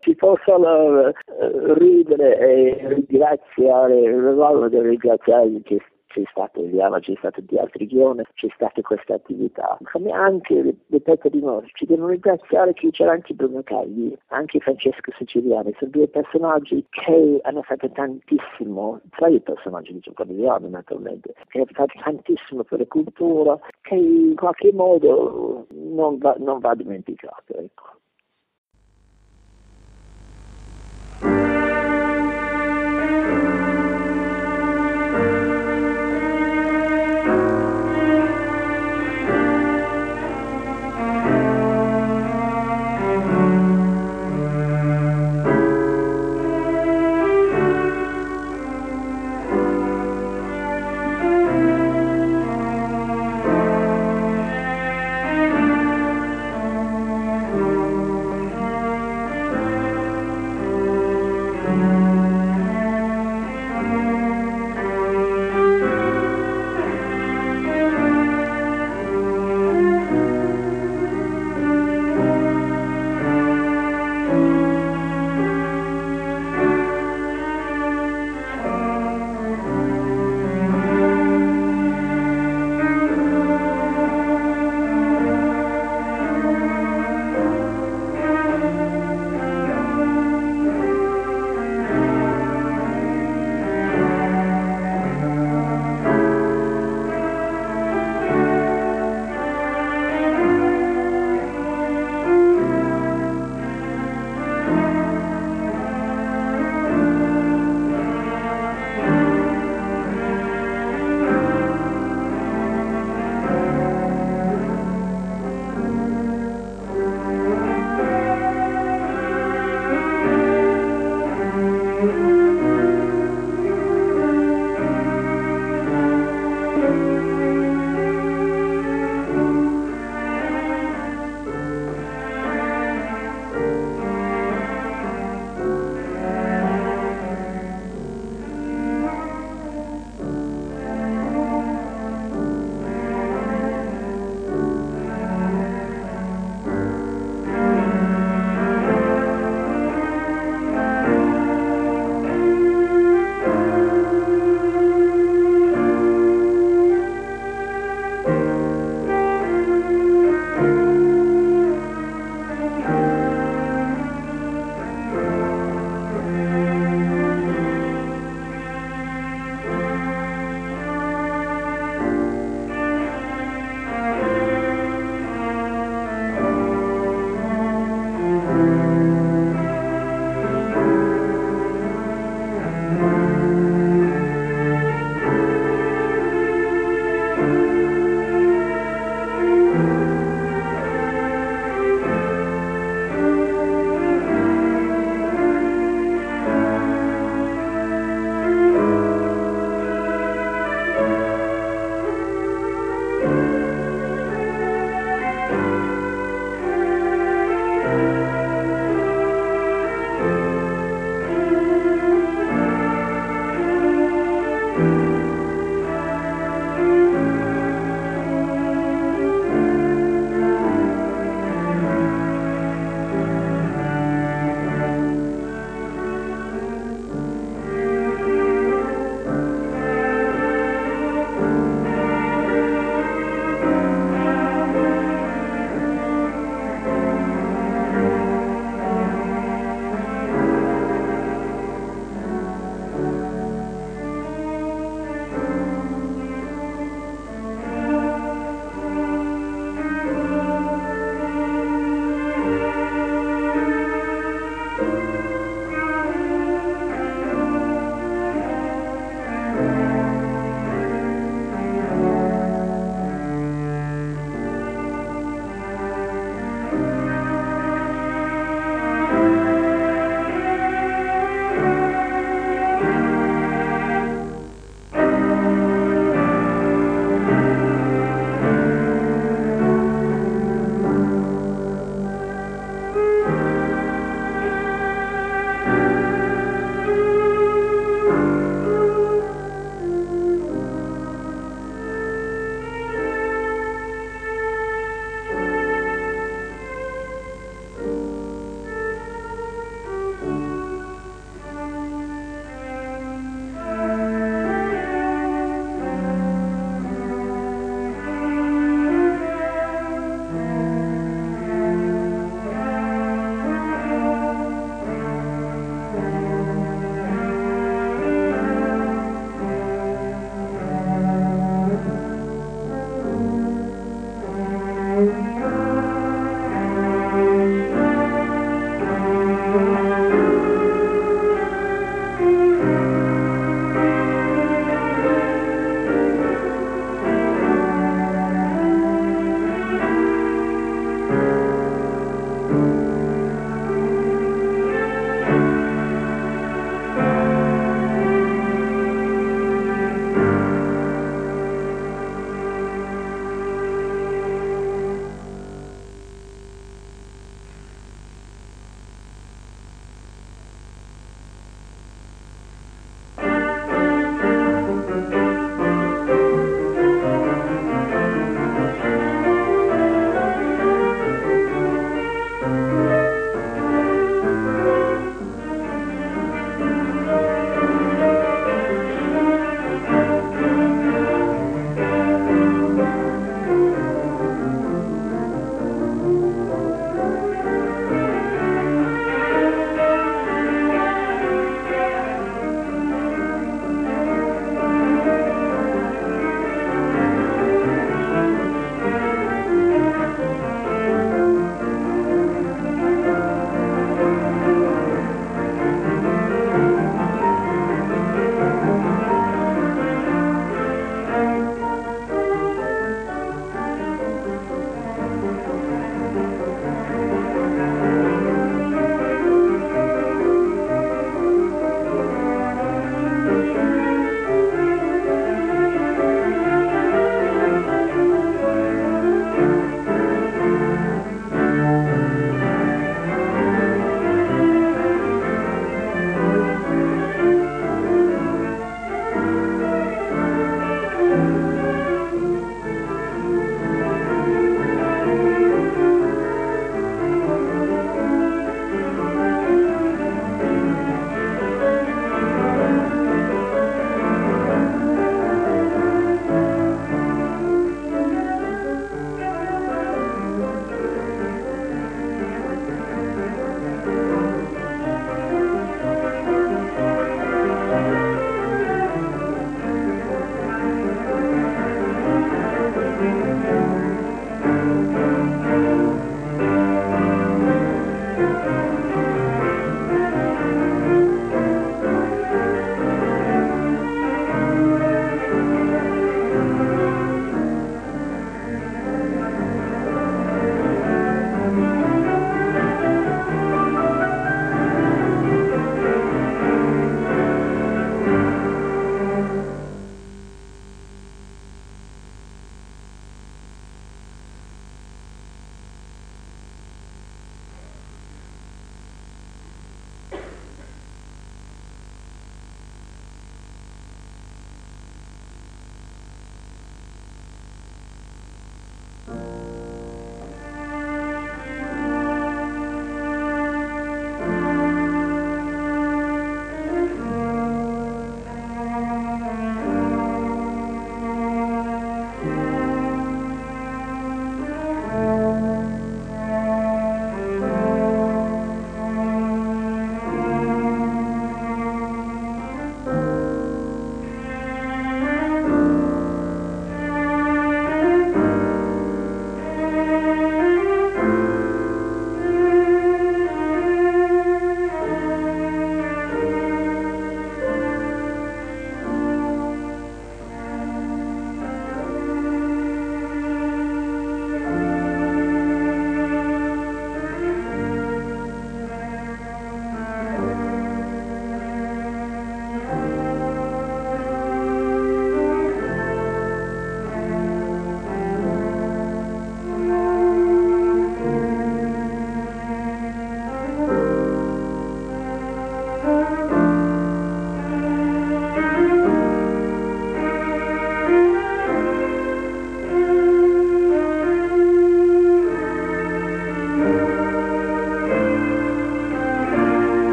si 0.00 0.14
possono 0.16 1.12
ridere 1.74 2.38
e 2.38 2.88
ringraziare, 2.88 4.12
non 4.12 4.68
ringraziare 4.68 5.60
che 5.62 5.80
c'è 6.16 6.22
stato 6.30 6.62
Eliana, 6.62 6.98
c'è 6.98 7.12
stato 7.18 7.42
di 7.42 7.58
altri 7.58 7.86
Ghione, 7.86 8.24
c'è 8.34 8.48
stata 8.54 8.80
questa 8.80 9.14
attività. 9.14 9.76
Come 9.92 10.10
anche, 10.12 10.74
ripeto 10.88 11.28
di 11.28 11.40
nuovo, 11.40 11.64
ci 11.74 11.84
devono 11.84 12.08
ringraziare 12.08 12.72
che 12.72 12.90
c'era 12.90 13.12
anche 13.12 13.34
Bruno 13.34 13.62
Cagli, 13.62 14.16
anche 14.28 14.58
Francesco 14.60 15.12
Siciliani, 15.18 15.74
sono 15.78 15.90
due 15.90 16.08
personaggi 16.08 16.84
che 16.88 17.40
hanno 17.42 17.62
fatto 17.62 17.90
tantissimo, 17.90 19.00
tra 19.10 19.28
i 19.28 19.40
personaggi 19.40 19.92
di 19.92 20.00
Giocoliano 20.00 20.68
naturalmente, 20.68 21.34
che 21.48 21.58
hanno 21.58 21.66
fatto 21.72 22.00
tantissimo 22.02 22.64
per 22.64 22.78
la 22.78 22.86
cultura, 22.86 23.58
che 23.82 23.94
in 23.94 24.36
qualche 24.36 24.72
modo 24.72 25.66
non 25.70 26.16
va, 26.16 26.34
non 26.38 26.60
va 26.60 26.74
dimenticato. 26.74 27.52
Ecco. 27.58 27.95